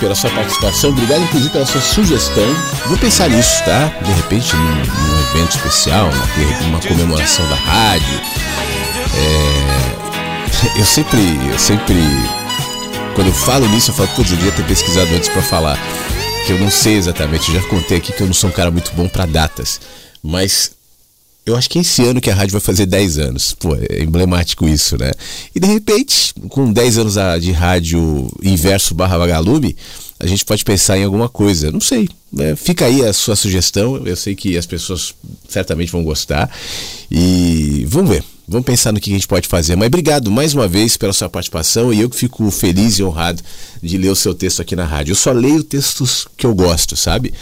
[0.00, 2.56] Pela sua participação, obrigado inclusive pela sua sugestão.
[2.86, 3.92] Vou pensar nisso, tá?
[4.02, 6.10] De repente, num, num evento especial,
[6.66, 8.20] uma comemoração da rádio.
[9.14, 9.61] É,
[10.78, 11.20] eu sempre,
[11.50, 11.94] eu sempre,
[13.14, 15.78] quando eu falo nisso, eu falo, putz, eu devia ter pesquisado antes pra falar.
[16.46, 18.70] Que eu não sei exatamente, eu já contei aqui que eu não sou um cara
[18.70, 19.80] muito bom para datas.
[20.22, 20.72] Mas
[21.44, 23.54] eu acho que é esse ano que a rádio vai fazer 10 anos.
[23.54, 25.10] Pô, é emblemático isso, né?
[25.54, 29.76] E de repente, com 10 anos de rádio inverso barra vagalume,
[30.20, 31.72] a gente pode pensar em alguma coisa.
[31.72, 32.08] Não sei.
[32.38, 33.96] É, fica aí a sua sugestão.
[34.06, 35.14] Eu sei que as pessoas
[35.48, 36.48] certamente vão gostar.
[37.10, 38.24] E vamos ver.
[38.52, 39.76] Vamos pensar no que a gente pode fazer.
[39.76, 43.42] Mas obrigado mais uma vez pela sua participação e eu que fico feliz e honrado
[43.82, 45.12] de ler o seu texto aqui na rádio.
[45.12, 47.32] Eu só leio textos que eu gosto, sabe?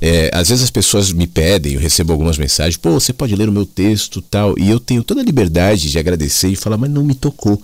[0.00, 3.48] É, às vezes as pessoas me pedem, eu recebo algumas mensagens, pô, você pode ler
[3.48, 6.90] o meu texto tal, e eu tenho toda a liberdade de agradecer e falar, mas
[6.90, 7.60] não me tocou.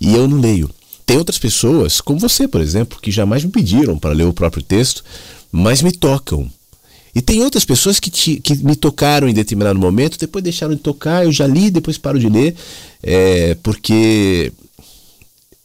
[0.00, 0.68] E eu não leio.
[1.06, 4.62] Tem outras pessoas, como você, por exemplo, que jamais me pediram para ler o próprio
[4.62, 5.04] texto,
[5.52, 6.50] mas me tocam.
[7.14, 10.80] E tem outras pessoas que, te, que me tocaram em determinado momento, depois deixaram de
[10.80, 12.54] tocar, eu já li, depois paro de ler,
[13.02, 14.50] é, porque,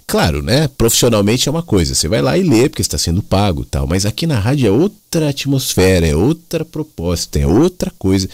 [0.05, 3.63] claro, né, profissionalmente é uma coisa, você vai lá e lê porque está sendo pago
[3.63, 8.27] tal, mas aqui na rádio é outra atmosfera, é outra proposta, é outra coisa.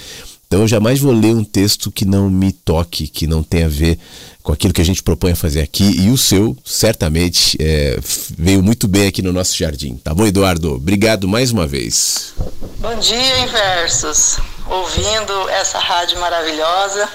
[0.53, 3.69] Então eu jamais vou ler um texto que não me toque, que não tenha a
[3.69, 3.97] ver
[4.43, 5.99] com aquilo que a gente propõe a fazer aqui.
[5.99, 7.97] E o seu, certamente, é,
[8.37, 9.95] veio muito bem aqui no nosso jardim.
[9.95, 10.75] Tá bom, Eduardo?
[10.75, 12.35] Obrigado mais uma vez.
[12.77, 14.37] Bom dia, Inversos.
[14.69, 17.09] Ouvindo essa rádio maravilhosa.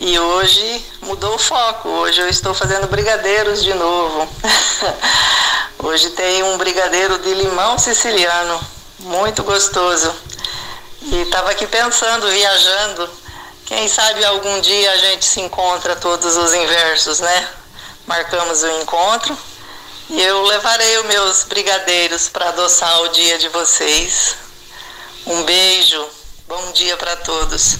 [0.00, 1.88] E hoje mudou o foco.
[1.88, 4.28] Hoje eu estou fazendo brigadeiros de novo.
[5.78, 8.58] hoje tem um brigadeiro de limão siciliano.
[8.98, 10.12] Muito gostoso.
[11.02, 13.08] E estava aqui pensando, viajando.
[13.66, 17.48] Quem sabe algum dia a gente se encontra todos os inversos, né?
[18.06, 19.36] Marcamos o encontro
[20.10, 24.36] e eu levarei os meus brigadeiros para adoçar o dia de vocês.
[25.26, 26.02] Um beijo,
[26.48, 27.76] bom dia para todos.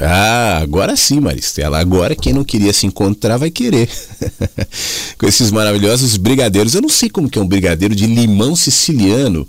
[0.00, 1.78] Ah, agora sim, Maristela.
[1.78, 3.88] Agora quem não queria se encontrar vai querer.
[5.18, 6.74] Com esses maravilhosos brigadeiros.
[6.74, 9.48] Eu não sei como que é um brigadeiro de limão siciliano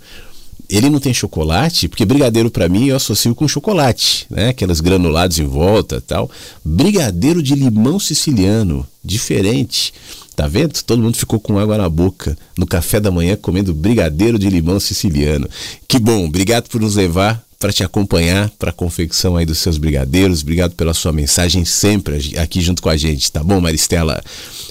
[0.76, 4.48] ele não tem chocolate, porque brigadeiro para mim eu associo com chocolate, né?
[4.48, 6.30] Aquelas granulados em volta, tal.
[6.64, 9.92] Brigadeiro de limão siciliano, diferente.
[10.34, 10.82] Tá vendo?
[10.82, 14.80] Todo mundo ficou com água na boca no café da manhã comendo brigadeiro de limão
[14.80, 15.46] siciliano.
[15.86, 19.78] Que bom, obrigado por nos levar para te acompanhar para a confecção aí dos seus
[19.78, 20.42] brigadeiros.
[20.42, 24.20] Obrigado pela sua mensagem sempre aqui junto com a gente, tá bom, Maristela?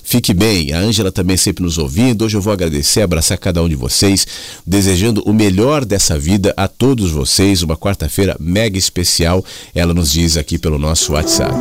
[0.03, 2.25] Fique bem, a Ângela também sempre nos ouvindo.
[2.25, 4.27] Hoje eu vou agradecer, abraçar cada um de vocês,
[4.67, 7.63] desejando o melhor dessa vida a todos vocês.
[7.63, 9.41] Uma quarta-feira mega especial,
[9.73, 11.55] ela nos diz aqui pelo nosso WhatsApp.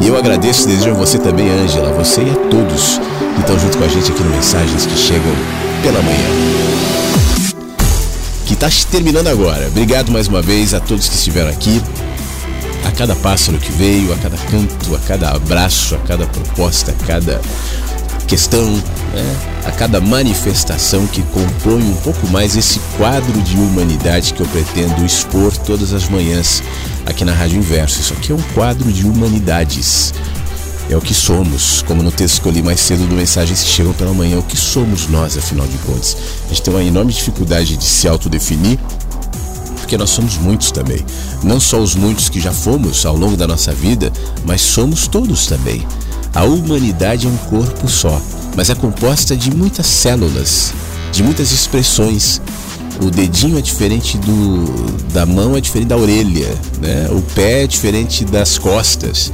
[0.00, 2.98] E eu agradeço e desejo a você também, Ângela, você e a todos
[3.34, 5.34] que estão junto com a gente aqui no Mensagens que Chegam
[5.82, 7.01] pela Manhã
[8.56, 9.68] que está terminando agora.
[9.68, 11.80] Obrigado mais uma vez a todos que estiveram aqui,
[12.84, 17.06] a cada pássaro que veio, a cada canto, a cada abraço, a cada proposta, a
[17.06, 17.40] cada
[18.26, 18.70] questão,
[19.14, 19.36] né?
[19.64, 25.04] a cada manifestação que compõe um pouco mais esse quadro de humanidade que eu pretendo
[25.04, 26.62] expor todas as manhãs
[27.06, 28.00] aqui na Rádio Inverso.
[28.00, 30.12] Isso aqui é um quadro de humanidades
[30.92, 33.70] é o que somos, como no texto que eu li mais cedo do Mensagens que
[33.70, 36.16] Chegam pela Manhã, o que somos nós, afinal de contas.
[36.44, 38.78] A gente tem uma enorme dificuldade de se autodefinir,
[39.76, 41.04] porque nós somos muitos também.
[41.42, 44.12] Não só os muitos que já fomos ao longo da nossa vida,
[44.44, 45.86] mas somos todos também.
[46.34, 48.20] A humanidade é um corpo só,
[48.54, 50.74] mas é composta de muitas células,
[51.10, 52.40] de muitas expressões.
[53.00, 57.08] O dedinho é diferente do da mão, é diferente da orelha, né?
[57.10, 59.32] O pé é diferente das costas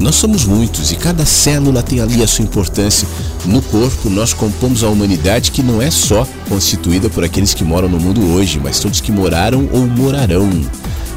[0.00, 3.06] Nós somos muitos e cada célula tem ali a sua importância.
[3.44, 7.86] No corpo, nós compomos a humanidade que não é só constituída por aqueles que moram
[7.86, 10.48] no mundo hoje, mas todos que moraram ou morarão.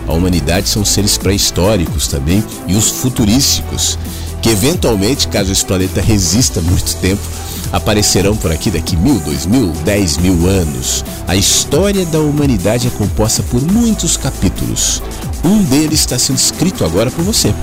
[0.05, 3.97] A humanidade são seres pré-históricos também e os futurísticos,
[4.41, 7.21] que eventualmente, caso esse planeta resista muito tempo,
[7.71, 11.05] aparecerão por aqui daqui mil, dois mil, dez mil anos.
[11.25, 15.01] A história da humanidade é composta por muitos capítulos.
[15.41, 17.53] Um deles está sendo escrito agora por você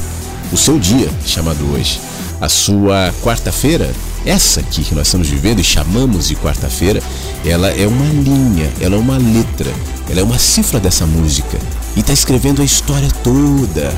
[0.52, 2.00] o seu dia, chamado hoje.
[2.40, 3.90] A sua quarta-feira,
[4.24, 7.02] essa aqui que nós estamos vivendo e chamamos de quarta-feira,
[7.44, 9.70] ela é uma linha, ela é uma letra,
[10.08, 11.58] ela é uma cifra dessa música
[11.96, 13.92] e está escrevendo a história toda.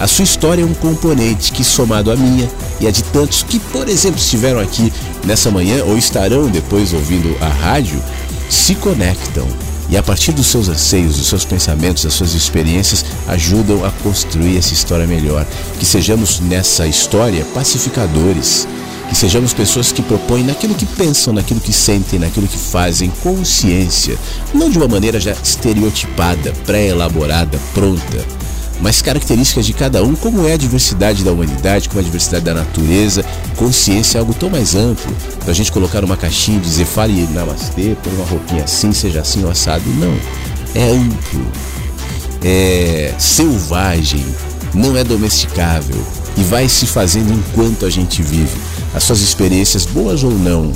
[0.00, 2.48] A sua história é um componente que, somado à minha
[2.80, 4.92] e a de tantos que, por exemplo, estiveram aqui
[5.24, 8.02] nessa manhã ou estarão depois ouvindo a rádio,
[8.48, 9.46] se conectam
[9.88, 14.56] e a partir dos seus anseios, dos seus pensamentos, das suas experiências, ajudam a construir
[14.56, 15.46] essa história melhor.
[15.78, 18.66] Que sejamos nessa história pacificadores,
[19.08, 24.16] que sejamos pessoas que propõem naquilo que pensam, naquilo que sentem, naquilo que fazem, consciência,
[24.54, 28.41] não de uma maneira já estereotipada, pré-elaborada, pronta,
[28.80, 32.44] mas características de cada um, como é a diversidade da humanidade, como é a diversidade
[32.44, 33.24] da natureza.
[33.56, 35.14] Consciência é algo tão mais amplo.
[35.40, 39.20] Para a gente colocar uma caixinha e dizer fale namastê, põe uma roupinha assim, seja
[39.20, 39.84] assim ou assado.
[39.86, 40.14] Não.
[40.74, 41.46] É amplo.
[42.42, 44.24] É selvagem.
[44.74, 45.96] Não é domesticável.
[46.36, 48.56] E vai se fazendo enquanto a gente vive.
[48.94, 50.72] As suas experiências, boas ou não,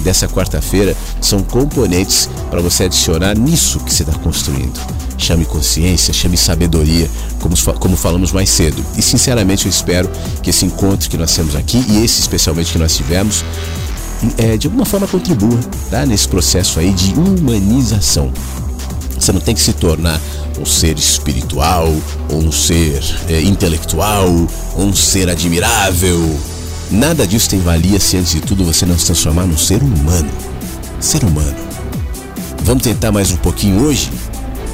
[0.00, 4.78] dessa quarta-feira são componentes para você adicionar nisso que você está construindo
[5.20, 7.08] chame consciência, chame sabedoria,
[7.38, 8.84] como, como falamos mais cedo.
[8.96, 10.10] E sinceramente eu espero
[10.42, 13.44] que esse encontro que nós temos aqui, e esse especialmente que nós tivemos,
[14.38, 15.58] é, de alguma forma contribua
[15.90, 18.32] tá, nesse processo aí de humanização.
[19.18, 20.20] Você não tem que se tornar
[20.58, 21.94] um ser espiritual,
[22.30, 24.28] ou um ser é, intelectual,
[24.74, 26.18] ou um ser admirável.
[26.90, 30.28] Nada disso tem valia se antes de tudo você não se transformar num ser humano.
[30.98, 31.54] Ser humano.
[32.64, 34.10] Vamos tentar mais um pouquinho hoje?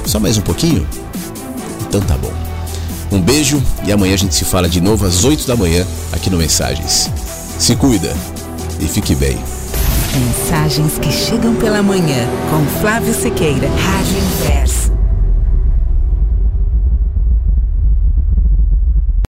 [0.03, 0.87] Só mais um pouquinho?
[1.81, 2.33] Então tá bom.
[3.11, 6.29] Um beijo e amanhã a gente se fala de novo às 8 da manhã aqui
[6.31, 7.09] no Mensagens.
[7.59, 8.11] Se cuida
[8.79, 9.37] e fique bem.
[10.15, 14.96] Mensagens que chegam pela manhã com Flávio Sequeira, Rádio Inverso.